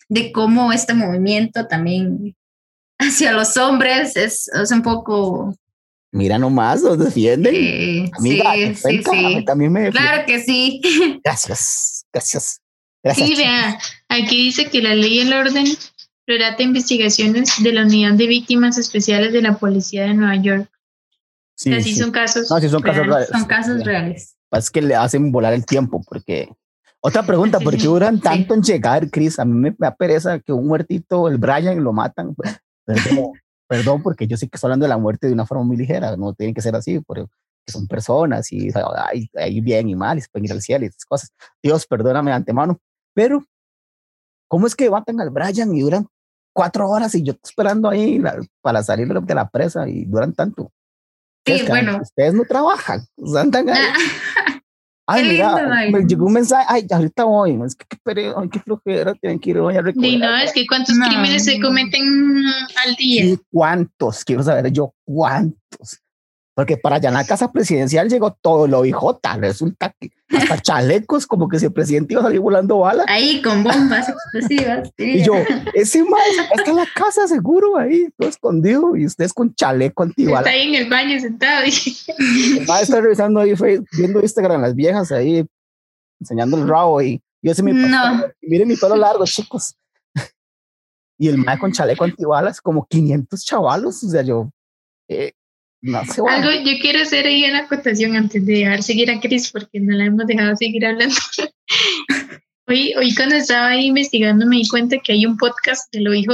de 0.10 0.32
cómo 0.32 0.72
este 0.72 0.94
movimiento 0.94 1.68
también 1.68 2.36
hacia 3.00 3.32
los 3.32 3.56
hombres 3.58 4.16
es, 4.16 4.48
es 4.50 4.72
un 4.72 4.82
poco... 4.82 5.56
Mira 6.12 6.40
nomás, 6.40 6.82
nos 6.82 6.98
defienden. 6.98 7.54
eh, 7.56 8.12
Amiga, 8.18 8.54
sí, 8.54 8.60
sí, 8.60 8.68
defensa, 8.70 9.12
a 9.12 9.14
mí 9.14 9.36
sí. 9.36 9.46
también 9.46 9.72
me 9.72 9.82
defienden. 9.82 10.10
Claro 10.12 10.26
que 10.26 10.40
sí. 10.42 10.82
Gracias, 11.24 12.06
gracias. 12.14 12.62
Gracias. 13.04 13.28
Sí, 13.28 13.36
vea, 13.36 13.78
aquí 14.10 14.38
dice 14.46 14.70
que 14.70 14.82
la 14.82 14.96
ley 14.96 15.18
y 15.18 15.20
el 15.20 15.34
orden 15.34 15.66
relata 16.26 16.64
investigaciones 16.64 17.62
de 17.62 17.74
la 17.74 17.84
Unidad 17.84 18.14
de 18.14 18.28
Víctimas 18.28 18.78
Especiales 18.78 19.32
de 19.34 19.42
la 19.42 19.58
Policía 19.58 20.04
de 20.04 20.14
Nueva 20.14 20.36
York. 20.38 20.70
Sí, 21.56 21.74
Así 21.74 21.94
sí. 21.94 22.00
son 22.00 22.12
casos. 22.12 22.50
No, 22.50 22.60
sí 22.60 22.70
son 22.70 22.82
casos 22.82 23.06
reales. 23.06 23.14
reales. 23.16 23.30
Son 23.30 23.46
casos 23.46 23.84
reales. 23.84 24.36
Es 24.52 24.72
que 24.72 24.82
le 24.82 24.96
hacen 24.96 25.32
volar 25.32 25.54
el 25.54 25.66
tiempo, 25.66 26.02
porque... 26.08 26.50
Otra 27.02 27.24
pregunta, 27.24 27.60
Sí, 27.60 27.64
¿por 27.64 27.74
qué 27.76 27.80
sí. 27.80 27.86
duran 27.88 28.20
tanto 28.20 28.54
en 28.54 28.62
llegar, 28.62 29.10
Chris? 29.10 29.40
A 29.40 29.46
mí 29.46 29.54
me 29.54 29.76
da 29.78 29.96
pereza 29.96 30.40
que 30.40 30.52
un 30.52 30.68
muertito, 30.68 31.28
el 31.28 31.38
Brian, 31.38 31.84
lo 31.84 31.94
matan. 31.94 32.36
Perdón, 32.86 33.32
perdón, 33.68 34.04
porque 34.04 34.28
yo 34.28 34.36
sé 34.38 34.48
que 34.50 34.56
estoy 34.58 34.68
hablando 34.70 34.86
de 34.86 34.90
la 34.90 34.98
muerte 34.98 35.28
de 35.28 35.34
una 35.34 35.46
forma 35.46 35.64
muy 35.64 35.78
ligera, 35.78 36.16
no 36.18 36.34
tiene 36.34 36.54
que 36.54 36.62
ser 36.62 36.76
así, 36.76 37.00
porque 37.00 37.26
son 37.68 37.86
personas 37.88 38.52
y 38.52 38.70
hay, 39.10 39.30
hay 39.36 39.60
bien 39.62 39.90
y 39.90 39.96
mal, 39.96 40.18
y 40.18 40.22
se 40.22 40.30
pueden 40.30 40.46
ir 40.46 40.52
al 40.54 40.62
cielo 40.62 40.86
y 40.86 40.88
esas 40.88 41.06
cosas. 41.06 41.32
Dios, 41.62 41.86
perdóname 41.86 42.32
de 42.32 42.38
antemano, 42.38 42.80
pero 43.14 43.44
¿cómo 44.48 44.68
es 44.68 44.76
que 44.76 44.90
matan 44.90 45.20
al 45.22 45.30
Brian 45.30 45.74
y 45.76 45.82
duran 45.82 46.08
cuatro 46.54 46.90
horas 46.90 47.14
y 47.16 47.24
yo 47.24 47.34
estoy 47.34 47.50
esperando 47.50 47.90
ahí 47.90 48.20
la- 48.20 48.40
para 48.62 48.82
salir 48.84 49.08
de 49.08 49.36
la 49.36 49.48
presa 49.50 49.88
y 49.88 50.06
duran 50.06 50.34
tanto? 50.34 50.72
Sí, 51.46 51.64
bueno. 51.68 52.00
Ustedes 52.02 52.34
no 52.34 52.44
trabajan, 52.46 53.02
andan 53.38 53.70
ahí. 53.70 53.82
Ay, 55.10 55.24
Qué 55.24 55.30
mira, 55.30 55.56
lindo, 55.56 55.98
me 55.98 56.06
llegó 56.06 56.26
un 56.26 56.34
mensaje, 56.34 56.66
ay, 56.68 56.86
ya 56.86 56.98
ahorita 56.98 57.24
voy, 57.24 57.58
es 57.66 57.76
que 57.76 57.86
qué 57.88 57.98
pereza, 58.04 58.36
ay, 58.38 58.50
qué 58.50 58.60
flojera, 58.60 59.14
tienen 59.16 59.40
que 59.40 59.52
ir 59.52 59.58
hoy 59.60 59.78
a 59.78 59.82
recoger. 59.82 60.10
Sí, 60.10 60.18
no, 60.18 60.36
es 60.36 60.52
que 60.52 60.68
cuántos 60.68 60.98
No. 60.98 61.06
crímenes 61.08 61.46
se 61.46 61.62
cometen 61.62 62.04
al 62.86 62.96
día. 62.96 63.24
Sí, 63.24 63.40
¿Cuántos? 63.50 64.26
Quiero 64.26 64.44
saber 64.44 64.70
yo 64.70 64.94
cuántos. 65.06 66.02
Porque 66.58 66.76
para 66.76 66.96
allá 66.96 67.10
en 67.10 67.14
la 67.14 67.24
casa 67.24 67.52
presidencial 67.52 68.10
llegó 68.10 68.34
todo 68.34 68.66
lo 68.66 68.84
IJ. 68.84 68.98
Resulta 69.38 69.94
que 70.00 70.10
hasta 70.36 70.58
chalecos, 70.62 71.28
como 71.28 71.48
que 71.48 71.60
si 71.60 71.66
el 71.68 71.72
presidente 71.72 72.16
iba 72.16 72.22
a 72.22 72.26
salir 72.26 72.40
volando 72.40 72.80
bala. 72.80 73.06
Ahí 73.08 73.44
con 73.44 73.64
bombas 73.64 74.10
explosivas. 74.34 74.90
Y 74.98 75.24
yo, 75.24 75.36
ese 75.76 76.04
más 76.04 76.20
está 76.58 76.72
en 76.72 76.78
la 76.78 76.88
casa 76.96 77.28
seguro 77.28 77.78
ahí, 77.78 78.10
todo 78.18 78.28
escondido. 78.28 78.96
Y 78.96 79.06
ustedes 79.06 79.34
con 79.34 79.54
chaleco 79.54 80.04
Está 80.04 80.10
antibala. 80.10 80.50
ahí 80.50 80.70
en 80.70 80.76
el 80.84 80.90
baño 80.90 81.20
sentado. 81.20 81.64
y- 81.68 82.58
está 82.82 83.02
revisando 83.02 83.40
ahí, 83.40 83.54
viendo 83.92 84.20
Instagram, 84.20 84.60
las 84.64 84.74
viejas 84.74 85.12
ahí, 85.12 85.46
enseñando 86.20 86.58
el 86.58 86.68
rabo. 86.68 87.04
Y 87.04 87.22
yo 87.44 87.54
sé 87.54 87.62
mi 87.62 87.72
No. 87.72 88.24
miren 88.42 88.68
mi 88.68 88.76
pelo 88.78 88.96
largo, 88.96 89.26
chicos. 89.26 89.76
Y 91.20 91.28
el 91.28 91.38
mae 91.38 91.60
con 91.60 91.72
chaleco 91.72 92.04
antibalas, 92.04 92.60
como 92.62 92.88
500 92.88 93.44
chavalos. 93.46 94.04
O 94.04 94.10
sea, 94.10 94.24
yo, 94.24 94.50
eh, 95.08 95.34
no 95.82 96.06
sé, 96.06 96.22
bueno. 96.22 96.50
Algo, 96.50 96.70
yo 96.70 96.80
quiero 96.80 97.02
hacer 97.02 97.26
ahí 97.26 97.46
una 97.46 97.60
acotación 97.60 98.16
antes 98.16 98.46
de 98.46 98.54
dejar 98.54 98.84
seguir 98.84 99.12
a 99.12 99.20
Cris 99.20 99.52
porque 99.52 99.80
no 99.80 99.96
la 99.96 100.06
hemos 100.06 100.26
dejado 100.26 100.56
seguir 100.56 100.86
hablando. 100.86 101.16
hoy, 102.68 102.94
hoy 102.96 103.16
cuando 103.16 103.36
estaba 103.36 103.68
ahí 103.70 103.86
investigando 103.86 104.46
me 104.46 104.58
di 104.58 104.68
cuenta 104.68 104.98
que 105.04 105.14
hay 105.14 105.26
un 105.26 105.38
podcast 105.38 105.92
de 105.94 106.02
lo 106.02 106.14
IJ. 106.14 106.30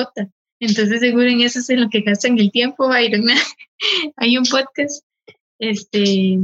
Entonces 0.59 1.01
seguro 1.01 1.27
en 1.27 1.41
eso 1.41 1.59
es 1.59 1.69
en 1.69 1.81
lo 1.81 1.89
que 1.89 2.01
gastan 2.01 2.39
el 2.39 2.51
tiempo, 2.51 2.87
Byron. 2.87 3.25
hay 4.15 4.37
un 4.37 4.45
podcast, 4.45 5.05
este, 5.59 6.39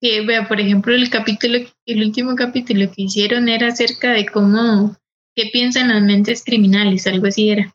que 0.00 0.20
vea, 0.22 0.48
por 0.48 0.60
ejemplo, 0.60 0.94
el 0.94 1.08
capítulo, 1.08 1.58
el 1.86 2.02
último 2.02 2.34
capítulo 2.34 2.90
que 2.90 3.02
hicieron 3.02 3.48
era 3.48 3.68
acerca 3.68 4.12
de 4.12 4.26
cómo, 4.26 4.96
qué 5.36 5.50
piensan 5.52 5.88
las 5.88 6.02
mentes 6.02 6.42
criminales, 6.42 7.06
algo 7.06 7.28
así 7.28 7.50
era. 7.50 7.74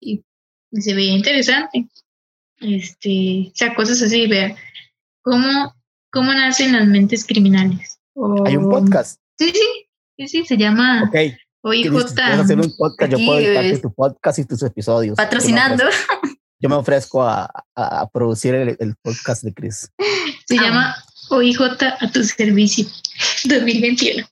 Y 0.00 0.22
se 0.72 0.94
veía 0.94 1.12
interesante 1.12 1.86
este, 2.64 3.48
o 3.48 3.52
sea, 3.54 3.74
cosas 3.74 4.02
así, 4.02 4.26
vea, 4.26 4.54
cómo, 5.22 5.74
cómo 6.12 6.32
nacen 6.32 6.72
las 6.72 6.86
mentes 6.86 7.24
criminales. 7.26 7.98
O- 8.14 8.46
Hay 8.46 8.56
un 8.56 8.68
podcast. 8.70 9.20
Sí, 9.38 9.50
sí, 9.52 9.60
sí, 10.18 10.28
sí, 10.28 10.44
se 10.46 10.56
llama 10.56 11.04
Ok. 11.08 11.16
OIJ. 11.62 11.90
Si 12.08 12.20
hacer 12.20 12.60
un 12.60 12.72
podcast, 12.76 13.12
yo 13.12 13.18
puedo 13.18 13.38
editarte 13.40 13.70
es- 13.70 13.82
tu 13.82 13.92
podcast 13.92 14.38
y 14.38 14.44
tus 14.44 14.62
episodios. 14.62 15.16
Patrocinando. 15.16 15.84
Yo 16.60 16.68
me 16.68 16.76
ofrezco, 16.76 17.22
a, 17.22 17.50
a- 17.74 18.08
producir 18.08 18.54
el, 18.54 18.76
el 18.78 18.94
podcast 19.02 19.42
de 19.42 19.52
Chris. 19.52 19.90
Se 20.46 20.56
Ah. 20.58 20.62
llama 20.62 20.94
OIJ 21.30 21.60
a 22.00 22.10
tu 22.12 22.22
servicio 22.22 22.86
2021. 23.44 24.26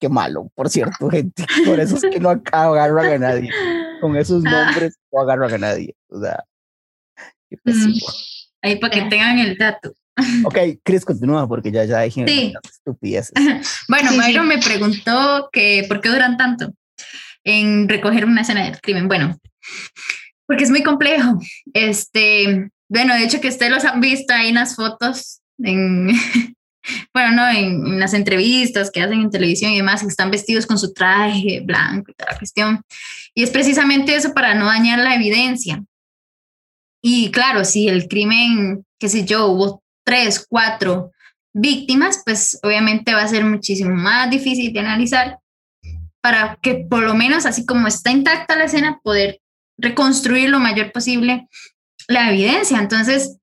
Qué 0.00 0.08
malo, 0.08 0.50
por 0.54 0.68
cierto, 0.68 1.08
gente. 1.08 1.46
Por 1.64 1.78
eso 1.78 1.96
es 1.96 2.02
que 2.02 2.18
no 2.18 2.30
agarran 2.30 3.12
a 3.12 3.18
nadie. 3.18 3.50
Con 4.00 4.16
esos 4.16 4.42
Ah. 4.44 4.50
nombres 4.66 4.96
no 5.12 5.20
agarran 5.20 5.54
a 5.54 5.58
nadie. 5.58 5.94
O 6.08 6.20
sea, 6.20 6.42
qué 7.52 7.56
pésimo. 7.62 7.94
Ahí 8.62 8.76
para 8.76 8.92
que 8.92 9.02
tengan 9.02 9.38
el 9.38 9.56
dato. 9.56 9.92
Ok, 10.44 10.58
Chris, 10.84 11.04
continúa 11.04 11.48
porque 11.48 11.72
ya, 11.72 11.84
ya 11.84 12.00
dije 12.02 12.24
Sí. 12.26 12.52
estupideces. 12.64 13.32
Bueno, 13.88 14.10
Sí, 14.10 14.18
Byron 14.18 14.48
sí. 14.50 14.56
me 14.56 14.62
preguntó 14.62 15.48
que 15.52 15.84
por 15.88 16.00
qué 16.00 16.10
duran 16.10 16.36
tanto 16.36 16.72
en 17.44 17.88
recoger 17.88 18.24
una 18.24 18.42
escena 18.42 18.64
del 18.64 18.80
crimen. 18.80 19.08
Bueno, 19.08 19.36
porque 20.46 20.64
es 20.64 20.70
muy 20.70 20.82
complejo. 20.82 21.38
Este, 21.72 22.68
bueno, 22.88 23.14
de 23.14 23.24
hecho 23.24 23.40
que 23.40 23.48
ustedes 23.48 23.72
los 23.72 23.84
han 23.84 24.00
visto 24.00 24.32
ahí 24.34 24.48
en 24.50 24.56
las 24.56 24.76
fotos, 24.76 25.40
en, 25.58 26.08
bueno, 27.14 27.32
no, 27.32 27.48
en, 27.50 27.86
en 27.86 27.98
las 28.00 28.12
entrevistas 28.14 28.90
que 28.90 29.00
hacen 29.00 29.20
en 29.22 29.30
televisión 29.30 29.72
y 29.72 29.76
demás, 29.78 30.02
que 30.02 30.08
están 30.08 30.30
vestidos 30.30 30.66
con 30.66 30.78
su 30.78 30.92
traje 30.92 31.62
blanco 31.64 32.10
y 32.10 32.14
toda 32.14 32.32
la 32.32 32.38
cuestión. 32.38 32.82
Y 33.34 33.42
es 33.42 33.50
precisamente 33.50 34.14
eso 34.14 34.34
para 34.34 34.54
no 34.54 34.66
dañar 34.66 34.98
la 34.98 35.14
evidencia. 35.14 35.82
Y 37.02 37.30
claro, 37.32 37.64
si 37.64 37.88
el 37.88 38.08
crimen, 38.08 38.86
qué 38.98 39.08
sé 39.08 39.24
yo, 39.24 39.48
hubo 39.48 39.82
tres, 40.04 40.46
cuatro 40.48 41.10
víctimas, 41.52 42.22
pues 42.24 42.58
obviamente 42.62 43.12
va 43.12 43.22
a 43.22 43.28
ser 43.28 43.44
muchísimo 43.44 43.94
más 43.94 44.30
difícil 44.30 44.72
de 44.72 44.80
analizar 44.80 45.38
para 46.22 46.56
que 46.62 46.86
por 46.88 47.02
lo 47.02 47.14
menos 47.14 47.44
así 47.44 47.66
como 47.66 47.88
está 47.88 48.10
intacta 48.10 48.56
la 48.56 48.64
escena, 48.64 49.00
poder 49.02 49.40
reconstruir 49.76 50.48
lo 50.48 50.60
mayor 50.60 50.92
posible 50.92 51.48
la 52.08 52.30
evidencia. 52.30 52.78
Entonces, 52.78 53.38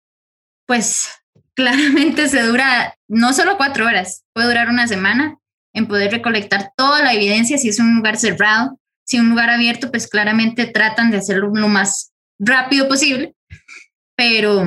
pues 0.65 1.09
claramente 1.53 2.29
se 2.29 2.41
dura 2.43 2.95
no 3.07 3.33
solo 3.33 3.57
cuatro 3.57 3.85
horas, 3.85 4.23
puede 4.33 4.47
durar 4.47 4.69
una 4.69 4.87
semana 4.87 5.37
en 5.73 5.87
poder 5.87 6.11
recolectar 6.11 6.71
toda 6.75 7.03
la 7.03 7.13
evidencia 7.13 7.57
si 7.57 7.69
es 7.69 7.79
un 7.79 7.95
lugar 7.95 8.17
cerrado, 8.17 8.79
si 9.05 9.17
es 9.17 9.23
un 9.23 9.29
lugar 9.29 9.49
abierto, 9.49 9.91
pues 9.91 10.07
claramente 10.07 10.65
tratan 10.65 11.11
de 11.11 11.17
hacerlo 11.17 11.51
lo 11.53 11.67
más 11.67 12.11
rápido 12.39 12.87
posible, 12.87 13.35
pero 14.19 14.65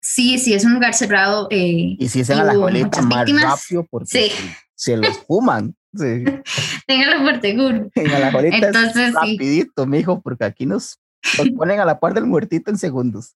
sí, 0.00 0.38
si 0.38 0.54
es 0.54 0.64
un 0.64 0.74
lugar 0.74 0.94
cerrado, 0.94 1.48
eh, 1.50 1.96
Y 1.98 2.08
si 2.08 2.20
es 2.20 2.30
en 2.30 2.38
muchas 2.38 3.04
más 3.04 3.24
víctimas, 3.24 3.44
rápido 3.44 3.84
porque 3.90 4.30
sí. 4.30 4.32
se 4.76 4.96
los 4.96 5.18
fuman. 5.26 5.74
Sí. 5.92 6.24
téngalo 6.86 7.24
por 7.24 7.40
seguro. 7.40 7.90
En 7.96 8.20
la 8.20 8.30
colita 8.30 8.56
Entonces, 8.56 8.96
es 8.96 9.08
sí. 9.08 9.32
rapidito, 9.32 9.86
mijo, 9.86 10.20
porque 10.20 10.44
aquí 10.44 10.66
nos, 10.66 11.00
nos 11.36 11.50
ponen 11.50 11.80
a 11.80 11.84
la 11.84 11.98
par 11.98 12.14
del 12.14 12.26
muertito 12.26 12.70
en 12.70 12.78
segundos. 12.78 13.34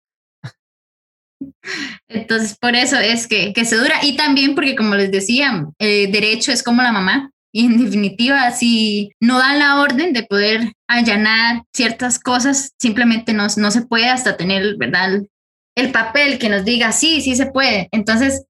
Entonces, 2.07 2.57
por 2.57 2.77
eso 2.77 2.97
es 2.97 3.27
que, 3.27 3.53
que 3.53 3.65
se 3.65 3.75
dura. 3.75 3.97
Y 4.05 4.17
también 4.17 4.55
porque, 4.55 4.77
como 4.77 4.95
les 4.95 5.11
decía, 5.11 5.67
el 5.79 6.12
derecho 6.12 6.53
es 6.53 6.62
como 6.62 6.81
la 6.81 6.93
mamá. 6.93 7.33
Y 7.55 7.67
en 7.67 7.85
definitiva, 7.85 8.51
si 8.51 9.12
no 9.21 9.38
dan 9.38 9.59
la 9.59 9.81
orden 9.81 10.12
de 10.12 10.23
poder 10.23 10.73
allanar 10.88 11.65
ciertas 11.75 12.19
cosas, 12.19 12.73
simplemente 12.79 13.35
no, 13.35 13.47
no 13.57 13.71
se 13.71 13.83
puede 13.83 14.09
hasta 14.09 14.37
tener, 14.37 14.77
¿verdad? 14.79 15.15
El, 15.15 15.31
el 15.77 15.93
papel 15.93 16.38
que 16.38 16.49
nos 16.49 16.65
diga, 16.65 16.93
sí, 16.93 17.21
sí 17.21 17.37
se 17.37 17.47
puede. 17.47 17.88
Entonces, 17.93 18.47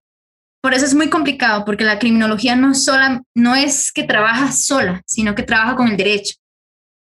por 0.62 0.75
eso 0.75 0.87
es 0.87 0.95
muy 0.95 1.11
complicado, 1.11 1.65
porque 1.65 1.85
la 1.85 1.99
criminología 1.99 2.55
no, 2.55 2.75
sola, 2.75 3.23
no 3.35 3.57
es 3.57 3.91
que 3.91 4.05
trabaja 4.05 4.53
sola, 4.53 5.03
sino 5.07 5.35
que 5.35 5.43
trabaja 5.43 5.75
con 5.75 5.88
el 5.88 5.97
derecho. 5.97 6.37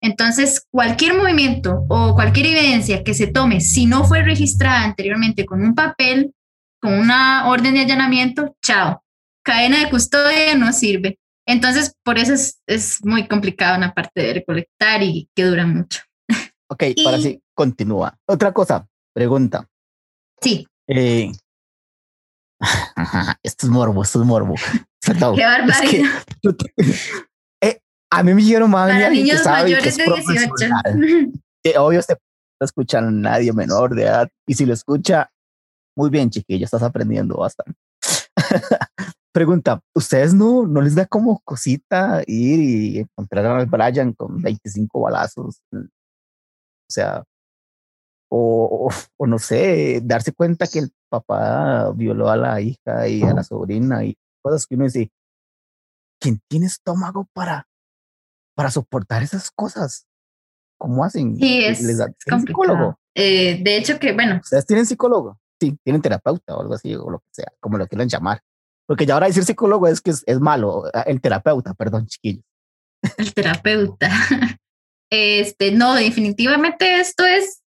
Entonces, 0.02 0.66
cualquier 0.70 1.14
movimiento 1.14 1.84
o 1.88 2.14
cualquier 2.14 2.46
evidencia 2.46 3.02
que 3.02 3.14
se 3.14 3.28
tome, 3.28 3.60
si 3.62 3.86
no 3.86 4.04
fue 4.04 4.22
registrada 4.22 4.84
anteriormente 4.84 5.46
con 5.46 5.62
un 5.62 5.74
papel, 5.74 6.34
con 6.80 6.92
una 6.92 7.48
orden 7.48 7.74
de 7.74 7.80
allanamiento, 7.80 8.54
chao. 8.62 9.02
Cadena 9.42 9.80
de 9.80 9.90
custodia 9.90 10.54
no 10.54 10.72
sirve. 10.72 11.18
Entonces, 11.46 11.94
por 12.04 12.18
eso 12.18 12.34
es, 12.34 12.60
es 12.66 13.04
muy 13.04 13.28
complicado 13.28 13.76
una 13.76 13.94
parte 13.94 14.20
de 14.20 14.34
recolectar 14.34 15.02
y 15.02 15.30
que 15.34 15.44
dura 15.44 15.66
mucho. 15.66 16.00
Ok, 16.68 16.82
para 17.04 17.18
Y- 17.18 17.22
sí, 17.22 17.42
continúa. 17.54 18.18
Otra 18.26 18.52
cosa, 18.52 18.86
pregunta. 19.14 19.68
Sí, 20.42 20.66
Eh, 20.88 21.32
esto 23.42 23.66
es 23.66 23.70
morbo, 23.70 24.02
esto 24.02 24.20
es 24.20 24.26
morbo. 24.26 24.54
Qué 25.00 25.44
barbaridad. 25.44 26.10
Eh, 27.62 27.80
a 28.12 28.22
mí 28.22 28.34
me 28.34 28.42
dijeron 28.42 28.70
más 28.70 28.90
Para 28.90 29.08
niños 29.08 29.42
mayores 29.44 29.96
de 29.96 30.04
18. 30.04 30.74
Que 31.64 31.78
obvio, 31.78 32.00
este 32.00 32.18
no 32.60 32.64
escucha 32.64 32.98
a 32.98 33.02
nadie 33.02 33.52
menor 33.52 33.94
de 33.94 34.02
edad. 34.02 34.28
Y 34.46 34.54
si 34.54 34.66
lo 34.66 34.74
escucha, 34.74 35.30
muy 35.96 36.10
bien, 36.10 36.28
chiquillo, 36.30 36.64
estás 36.64 36.82
aprendiendo 36.82 37.36
bastante. 37.36 37.78
Pregunta, 39.36 39.82
¿ustedes 39.94 40.32
no, 40.32 40.66
no 40.66 40.80
les 40.80 40.94
da 40.94 41.04
como 41.04 41.40
cosita 41.40 42.22
ir 42.26 42.58
y 42.58 42.98
encontrar 43.00 43.44
al 43.44 43.66
Brian 43.66 44.14
con 44.14 44.40
25 44.40 44.98
balazos? 44.98 45.60
O 45.74 45.78
sea, 46.88 47.22
o, 48.30 48.88
o, 49.18 49.26
no 49.26 49.38
sé, 49.38 50.00
darse 50.02 50.32
cuenta 50.32 50.66
que 50.66 50.78
el 50.78 50.90
papá 51.10 51.92
violó 51.94 52.30
a 52.30 52.38
la 52.38 52.62
hija 52.62 53.08
y 53.08 53.24
a 53.24 53.34
la 53.34 53.42
sobrina 53.42 54.06
y 54.06 54.16
cosas 54.40 54.66
que 54.66 54.74
uno 54.74 54.84
dice, 54.84 55.10
¿quién 56.18 56.40
tiene 56.48 56.64
estómago 56.64 57.28
para, 57.34 57.68
para 58.54 58.70
soportar 58.70 59.22
esas 59.22 59.50
cosas? 59.50 60.06
¿Cómo 60.78 61.04
hacen? 61.04 61.36
Sí, 61.36 61.62
es, 61.62 61.82
¿Les 61.82 61.98
da, 61.98 62.06
psicólogo? 62.38 62.98
Eh, 63.14 63.62
de 63.62 63.76
hecho 63.76 63.98
que, 63.98 64.14
bueno. 64.14 64.40
¿Ustedes 64.42 64.64
tienen 64.64 64.86
psicólogo? 64.86 65.38
Sí, 65.60 65.78
tienen 65.84 66.00
terapeuta 66.00 66.56
o 66.56 66.62
algo 66.62 66.72
así, 66.72 66.94
o 66.94 67.10
lo 67.10 67.18
que 67.18 67.28
sea, 67.32 67.52
como 67.60 67.76
lo 67.76 67.86
quieran 67.86 68.08
llamar. 68.08 68.40
Porque 68.86 69.06
ya 69.06 69.14
ahora 69.14 69.26
decir 69.26 69.44
psicólogo 69.44 69.88
es 69.88 70.00
que 70.00 70.10
es, 70.10 70.22
es 70.26 70.40
malo, 70.40 70.84
el 71.06 71.20
terapeuta, 71.20 71.74
perdón, 71.74 72.06
chiquillo. 72.06 72.42
El 73.16 73.32
terapeuta. 73.34 74.10
Este, 75.08 75.70
no, 75.70 75.94
definitivamente 75.94 76.98
esto 76.98 77.24
es 77.24 77.62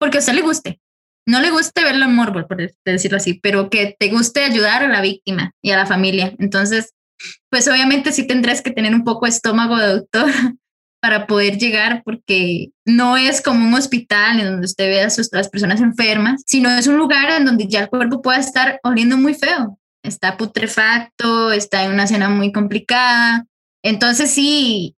porque 0.00 0.18
a 0.18 0.20
usted 0.20 0.32
le 0.32 0.42
guste. 0.42 0.80
No 1.26 1.40
le 1.40 1.50
guste 1.50 1.84
verlo 1.84 2.06
en 2.06 2.14
morbo, 2.14 2.46
por 2.48 2.58
decirlo 2.84 3.18
así, 3.18 3.34
pero 3.34 3.70
que 3.70 3.94
te 3.98 4.08
guste 4.08 4.42
ayudar 4.42 4.82
a 4.82 4.88
la 4.88 5.00
víctima 5.00 5.52
y 5.62 5.70
a 5.70 5.76
la 5.76 5.86
familia. 5.86 6.34
Entonces, 6.38 6.94
pues 7.50 7.68
obviamente 7.68 8.12
sí 8.12 8.26
tendrás 8.26 8.62
que 8.62 8.70
tener 8.70 8.94
un 8.94 9.04
poco 9.04 9.26
de 9.26 9.30
estómago 9.30 9.76
de 9.76 9.86
doctor 9.86 10.30
para 11.00 11.26
poder 11.26 11.58
llegar, 11.58 12.02
porque 12.04 12.70
no 12.84 13.16
es 13.16 13.40
como 13.42 13.66
un 13.66 13.74
hospital 13.74 14.40
en 14.40 14.46
donde 14.46 14.66
usted 14.66 14.88
ve 14.88 15.02
a, 15.02 15.08
las 15.32 15.48
personas 15.48 15.80
enfermas, 15.80 16.42
sino 16.46 16.70
es 16.70 16.86
un 16.86 16.98
lugar 16.98 17.30
en 17.30 17.44
donde 17.44 17.68
ya 17.68 17.80
el 17.80 17.88
cuerpo 17.88 18.20
puede 18.20 18.40
estar 18.40 18.80
oliendo 18.82 19.16
muy 19.16 19.34
feo. 19.34 19.78
Está 20.02 20.36
putrefacto, 20.36 21.52
está 21.52 21.84
en 21.84 21.92
una 21.92 22.04
escena 22.04 22.28
muy 22.28 22.52
complicada. 22.52 23.46
Entonces 23.82 24.30
sí, 24.30 24.96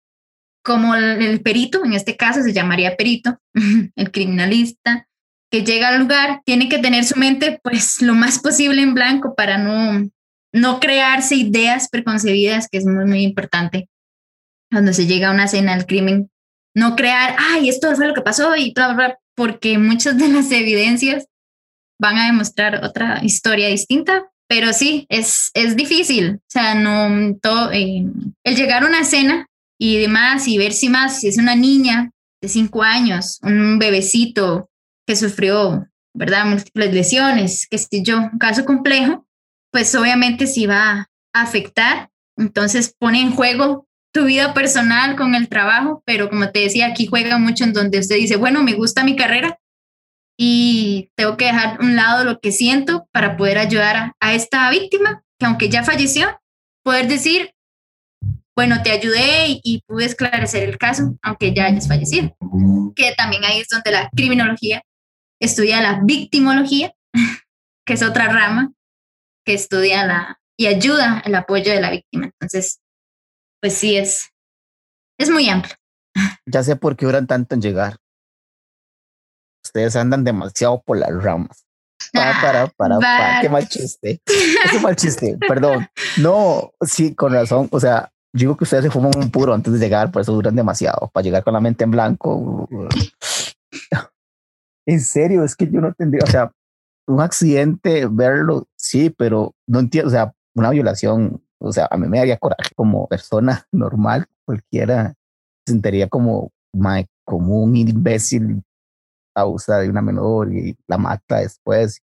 como 0.62 0.94
el, 0.94 1.40
perito, 1.42 1.84
en 1.84 1.92
este 1.92 2.16
caso 2.16 2.42
se 2.42 2.52
llamaría 2.52 2.96
perito, 2.96 3.38
el 3.96 4.10
criminalista, 4.10 5.08
que 5.50 5.64
llega 5.64 5.88
al 5.88 6.00
lugar, 6.00 6.40
tiene 6.46 6.68
que 6.68 6.78
tener 6.78 7.04
su 7.04 7.18
mente 7.18 7.60
pues 7.62 8.00
lo 8.00 8.14
más 8.14 8.38
posible 8.38 8.80
en 8.80 8.94
blanco 8.94 9.34
para 9.34 9.58
no, 9.58 10.08
no 10.52 10.80
crearse 10.80 11.34
ideas 11.34 11.88
preconcebidas, 11.90 12.68
que 12.70 12.78
es 12.78 12.86
muy, 12.86 13.04
muy 13.04 13.22
importante 13.22 13.88
cuando 14.70 14.94
se 14.94 15.06
llega 15.06 15.28
a 15.28 15.32
una 15.32 15.44
escena 15.44 15.76
del 15.76 15.86
crimen. 15.86 16.30
No 16.74 16.96
crear, 16.96 17.36
ay, 17.38 17.68
esto 17.68 17.94
fue 17.94 18.08
lo 18.08 18.14
que 18.14 18.22
pasó 18.22 18.56
y 18.56 18.72
bla, 18.72 18.94
bla, 18.94 19.18
porque 19.36 19.76
muchas 19.76 20.16
de 20.16 20.28
las 20.28 20.50
evidencias 20.50 21.26
van 22.00 22.16
a 22.16 22.26
demostrar 22.26 22.82
otra 22.82 23.22
historia 23.22 23.68
distinta, 23.68 24.31
pero 24.52 24.74
sí, 24.74 25.06
es, 25.08 25.50
es 25.54 25.76
difícil. 25.76 26.34
O 26.34 26.40
sea, 26.46 26.74
no, 26.74 27.34
todo, 27.40 27.72
eh, 27.72 28.04
el 28.44 28.54
llegar 28.54 28.82
a 28.82 28.86
una 28.86 29.00
escena 29.00 29.46
y 29.80 29.96
demás, 29.96 30.46
y 30.46 30.58
ver 30.58 30.74
si 30.74 30.90
más, 30.90 31.20
si 31.20 31.28
es 31.28 31.38
una 31.38 31.56
niña 31.56 32.10
de 32.42 32.48
cinco 32.50 32.82
años, 32.82 33.38
un 33.42 33.78
bebecito 33.78 34.68
que 35.06 35.16
sufrió, 35.16 35.88
¿verdad? 36.14 36.44
Múltiples 36.44 36.92
lesiones, 36.92 37.66
que 37.66 37.78
si 37.78 38.02
yo, 38.02 38.18
un 38.18 38.38
caso 38.38 38.66
complejo, 38.66 39.26
pues 39.72 39.94
obviamente 39.94 40.46
sí 40.46 40.66
va 40.66 41.08
a 41.32 41.40
afectar. 41.40 42.10
Entonces 42.36 42.94
pone 42.98 43.22
en 43.22 43.34
juego 43.34 43.86
tu 44.12 44.26
vida 44.26 44.52
personal 44.52 45.16
con 45.16 45.34
el 45.34 45.48
trabajo, 45.48 46.02
pero 46.04 46.28
como 46.28 46.50
te 46.50 46.60
decía, 46.60 46.88
aquí 46.88 47.06
juega 47.06 47.38
mucho 47.38 47.64
en 47.64 47.72
donde 47.72 48.00
usted 48.00 48.16
dice, 48.16 48.36
bueno, 48.36 48.62
me 48.62 48.74
gusta 48.74 49.02
mi 49.02 49.16
carrera 49.16 49.58
y 50.44 51.12
tengo 51.14 51.36
que 51.36 51.44
dejar 51.44 51.80
un 51.80 51.94
lado 51.94 52.24
lo 52.24 52.40
que 52.40 52.50
siento 52.50 53.06
para 53.12 53.36
poder 53.36 53.58
ayudar 53.58 53.96
a, 53.96 54.16
a 54.18 54.34
esta 54.34 54.68
víctima, 54.70 55.22
que 55.38 55.46
aunque 55.46 55.68
ya 55.68 55.84
falleció, 55.84 56.36
poder 56.82 57.06
decir, 57.06 57.54
bueno, 58.56 58.82
te 58.82 58.90
ayudé 58.90 59.60
y, 59.62 59.84
pude 59.86 60.04
esclarecer 60.04 60.68
el 60.68 60.78
caso, 60.78 61.16
aunque 61.22 61.54
ya 61.54 61.66
hayas 61.66 61.86
fallecido. 61.86 62.36
Que 62.96 63.14
también 63.16 63.44
ahí 63.44 63.60
es 63.60 63.68
donde 63.68 63.92
la 63.92 64.10
criminología 64.16 64.82
estudia 65.40 65.80
la 65.80 66.00
victimología, 66.02 66.92
que 67.86 67.92
es 67.92 68.02
otra 68.02 68.26
rama 68.26 68.72
que 69.46 69.54
estudia 69.54 70.04
la 70.04 70.40
y 70.58 70.66
ayuda 70.66 71.22
el 71.24 71.36
apoyo 71.36 71.70
de 71.70 71.80
la 71.80 71.92
víctima. 71.92 72.24
Entonces, 72.26 72.80
pues 73.60 73.74
sí, 73.74 73.96
es, 73.96 74.32
es 75.20 75.30
muy 75.30 75.48
amplio. 75.48 75.76
Ya 76.46 76.64
sé 76.64 76.74
por 76.74 76.96
qué 76.96 77.06
duran 77.06 77.28
tanto 77.28 77.54
en 77.54 77.62
llegar. 77.62 78.01
Ustedes 79.64 79.96
andan 79.96 80.24
demasiado 80.24 80.82
por 80.82 80.98
las 80.98 81.10
ramas. 81.22 81.66
Para, 82.12 82.40
para, 82.40 82.66
para, 82.66 82.98
para, 82.98 83.40
qué 83.40 83.48
mal 83.48 83.66
chiste. 83.68 84.20
Qué 84.26 84.80
mal 84.80 84.96
chiste, 84.96 85.38
perdón. 85.48 85.86
No, 86.18 86.72
sí, 86.84 87.14
con 87.14 87.32
razón. 87.32 87.68
O 87.70 87.78
sea, 87.78 88.12
digo 88.32 88.56
que 88.56 88.64
ustedes 88.64 88.84
se 88.84 88.90
fuman 88.90 89.12
un 89.16 89.30
puro 89.30 89.54
antes 89.54 89.72
de 89.72 89.78
llegar, 89.78 90.10
por 90.10 90.22
eso 90.22 90.32
duran 90.32 90.56
demasiado, 90.56 91.10
para 91.12 91.22
llegar 91.22 91.44
con 91.44 91.54
la 91.54 91.60
mente 91.60 91.84
en 91.84 91.90
blanco. 91.90 92.68
en 94.86 95.00
serio, 95.00 95.44
es 95.44 95.54
que 95.54 95.70
yo 95.70 95.80
no 95.80 95.92
tendría, 95.94 96.24
o 96.24 96.30
sea, 96.30 96.52
un 97.06 97.20
accidente, 97.20 98.06
verlo, 98.10 98.66
sí, 98.76 99.10
pero 99.10 99.54
no 99.66 99.80
entiendo, 99.80 100.08
o 100.08 100.10
sea, 100.10 100.32
una 100.54 100.70
violación, 100.70 101.42
o 101.58 101.72
sea, 101.72 101.88
a 101.90 101.96
mí 101.96 102.08
me 102.08 102.18
daría 102.18 102.38
coraje 102.38 102.74
como 102.74 103.06
persona 103.08 103.66
normal, 103.72 104.26
cualquiera 104.44 105.14
sentiría 105.66 106.08
como, 106.08 106.50
como 107.24 107.62
un 107.62 107.76
imbécil 107.76 108.62
abusa 109.34 109.78
de 109.78 109.88
una 109.88 110.02
menor 110.02 110.52
y 110.52 110.76
la 110.86 110.98
mata 110.98 111.38
después 111.38 112.02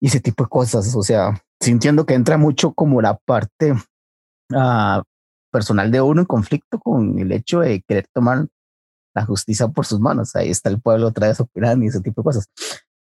y 0.00 0.08
ese 0.08 0.20
tipo 0.20 0.44
de 0.44 0.50
cosas, 0.50 0.94
o 0.94 1.02
sea, 1.02 1.42
sintiendo 1.60 2.04
que 2.04 2.14
entra 2.14 2.36
mucho 2.36 2.72
como 2.72 3.00
la 3.00 3.16
parte 3.16 3.72
uh, 3.72 5.02
personal 5.50 5.90
de 5.90 6.00
uno 6.00 6.20
en 6.20 6.26
conflicto 6.26 6.78
con 6.78 7.18
el 7.18 7.32
hecho 7.32 7.60
de 7.60 7.82
querer 7.82 8.06
tomar 8.12 8.46
la 9.14 9.24
justicia 9.24 9.68
por 9.68 9.86
sus 9.86 9.98
manos. 9.98 10.36
Ahí 10.36 10.50
está 10.50 10.68
el 10.68 10.80
pueblo 10.80 11.08
otra 11.08 11.28
vez 11.28 11.40
opinando 11.40 11.84
y 11.84 11.88
ese 11.88 12.00
tipo 12.00 12.20
de 12.20 12.24
cosas. 12.24 12.46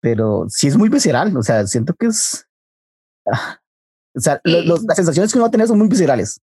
Pero 0.00 0.44
sí 0.48 0.68
es 0.68 0.76
muy 0.76 0.88
visceral, 0.88 1.34
o 1.36 1.42
sea, 1.42 1.66
siento 1.66 1.94
que 1.94 2.06
es... 2.06 2.46
Ah, 3.26 3.58
o 4.14 4.20
sea, 4.20 4.40
las 4.44 4.80
sensaciones 4.94 5.32
que 5.32 5.38
uno 5.38 5.44
va 5.44 5.48
a 5.48 5.50
tener 5.50 5.66
son 5.66 5.78
muy 5.78 5.88
viscerales 5.88 6.40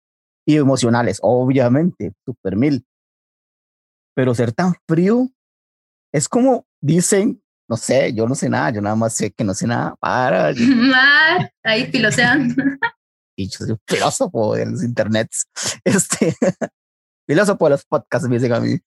y 0.47 0.57
emocionales, 0.57 1.19
obviamente, 1.23 2.13
super 2.25 2.57
mil. 2.57 2.85
Pero 4.15 4.35
ser 4.35 4.53
tan 4.53 4.75
frío 4.87 5.29
es 6.13 6.29
como 6.29 6.67
dicen, 6.83 7.43
no 7.69 7.77
sé, 7.79 8.13
yo 8.13 8.29
no 8.29 8.35
sé 8.35 8.51
nada, 8.51 8.71
yo 8.71 8.83
nada 8.83 8.97
más 8.97 9.15
sé 9.15 9.31
que 9.31 9.45
no 9.45 9.55
sé 9.55 9.67
nada. 9.67 9.95
Para. 9.99 10.49
ahí 11.65 11.87
filosean. 11.91 12.55
y 13.37 13.49
yo 13.49 13.65
soy 13.65 13.77
filósofo 13.89 14.55
de 14.55 14.67
los 14.67 14.83
internets, 14.83 15.47
este, 15.85 16.37
filósofo 17.27 17.65
de 17.65 17.71
los 17.71 17.85
podcasts, 17.87 18.29
me 18.29 18.37
dicen 18.37 18.53
a 18.53 18.61
mí. 18.61 18.79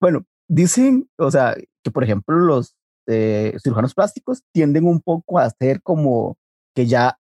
Bueno, 0.00 0.24
dicen, 0.48 1.10
o 1.18 1.30
sea, 1.30 1.54
que 1.84 1.90
por 1.90 2.04
ejemplo 2.04 2.36
los 2.36 2.74
eh, 3.06 3.56
cirujanos 3.62 3.94
plásticos 3.94 4.42
tienden 4.54 4.86
un 4.86 5.00
poco 5.00 5.38
a 5.38 5.44
hacer 5.44 5.82
como 5.82 6.38
que 6.74 6.86
ya 6.86 7.18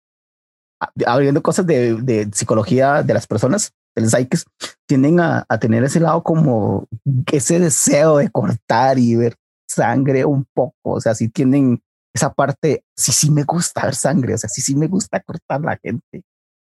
abriendo 1.06 1.42
cosas 1.42 1.66
de, 1.66 1.94
de, 1.94 2.28
psicología 2.34 3.02
de 3.02 3.14
las 3.14 3.26
personas, 3.26 3.72
de 3.94 4.02
los 4.02 4.10
psiques, 4.10 4.44
tienden 4.86 5.20
a, 5.20 5.46
a, 5.48 5.58
tener 5.58 5.82
ese 5.84 6.00
lado 6.00 6.22
como 6.22 6.86
ese 7.32 7.58
deseo 7.58 8.18
de 8.18 8.30
cortar 8.30 8.98
y 8.98 9.16
ver 9.16 9.36
sangre 9.66 10.24
un 10.24 10.46
poco, 10.55 10.76
o 10.83 11.00
sea, 11.00 11.14
si 11.14 11.29
tienen 11.29 11.83
esa 12.14 12.33
parte, 12.33 12.85
sí, 12.96 13.12
sí 13.12 13.31
me 13.31 13.42
gusta 13.42 13.85
ver 13.85 13.94
sangre, 13.94 14.35
o 14.35 14.38
sea, 14.38 14.48
sí, 14.48 14.62
sí 14.62 14.74
me 14.74 14.87
gusta 14.87 15.20
cortar 15.20 15.61
la 15.61 15.79
gente. 15.83 16.22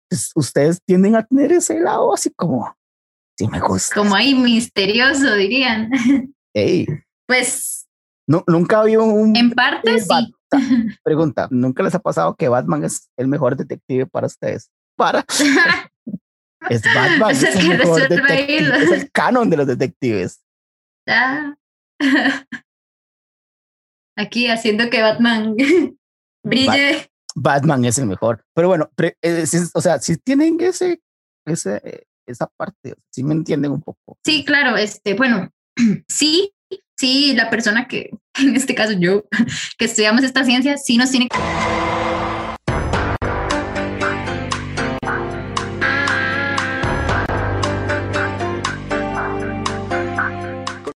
Pues, 0.09 0.31
ustedes 0.35 0.79
tienden 0.85 1.15
a 1.15 1.23
tener 1.23 1.51
ese 1.51 1.79
lado 1.79 2.13
así 2.13 2.31
como, 2.35 2.73
sí 3.37 3.47
me 3.47 3.59
gusta. 3.59 3.95
Como 3.95 4.15
ahí 4.15 4.35
misterioso, 4.35 5.35
dirían. 5.35 5.89
Hey. 6.53 6.85
Pues. 7.27 7.87
No, 8.27 8.43
nunca 8.45 8.81
había 8.81 8.99
un. 8.99 9.33
En 9.37 9.51
parte 9.51 10.01
sí. 10.01 10.35
Pregunta: 11.03 11.47
¿nunca 11.49 11.81
les 11.81 11.95
ha 11.95 11.99
pasado 11.99 12.35
que 12.35 12.49
Batman 12.49 12.83
es 12.83 13.09
el 13.15 13.29
mejor 13.29 13.55
detective 13.55 14.05
para 14.05 14.27
ustedes? 14.27 14.69
Para. 14.97 15.23
es 16.69 16.81
Batman. 16.83 17.31
es, 17.31 17.43
el 17.43 17.69
mejor 17.69 18.01
detective, 18.01 18.83
es 18.83 18.91
el 18.91 19.11
canon 19.11 19.49
de 19.49 19.55
los 19.55 19.67
detectives. 19.67 20.41
Ah. 21.07 21.55
Aquí 24.21 24.47
haciendo 24.47 24.89
que 24.89 25.01
Batman 25.01 25.55
brille. 26.43 27.09
Batman 27.35 27.85
es 27.85 27.97
el 27.97 28.05
mejor. 28.07 28.43
Pero 28.53 28.67
bueno, 28.67 28.89
eh, 29.21 29.45
o 29.73 29.81
sea, 29.81 29.99
si 29.99 30.17
tienen 30.17 30.57
ese, 30.59 31.01
ese, 31.45 32.05
esa 32.27 32.47
parte, 32.47 32.95
si 33.09 33.23
me 33.23 33.33
entienden 33.33 33.71
un 33.71 33.81
poco. 33.81 34.17
Sí, 34.25 34.45
claro, 34.45 34.77
este, 34.77 35.13
bueno, 35.15 35.49
sí, 36.07 36.53
sí, 36.97 37.33
la 37.33 37.49
persona 37.49 37.87
que, 37.87 38.11
en 38.39 38.55
este 38.55 38.75
caso 38.75 38.93
yo, 38.93 39.25
que 39.77 39.85
estudiamos 39.85 40.23
esta 40.23 40.43
ciencia, 40.43 40.77
sí 40.77 40.97
nos 40.97 41.11
tiene 41.11 41.27
que 41.27 42.00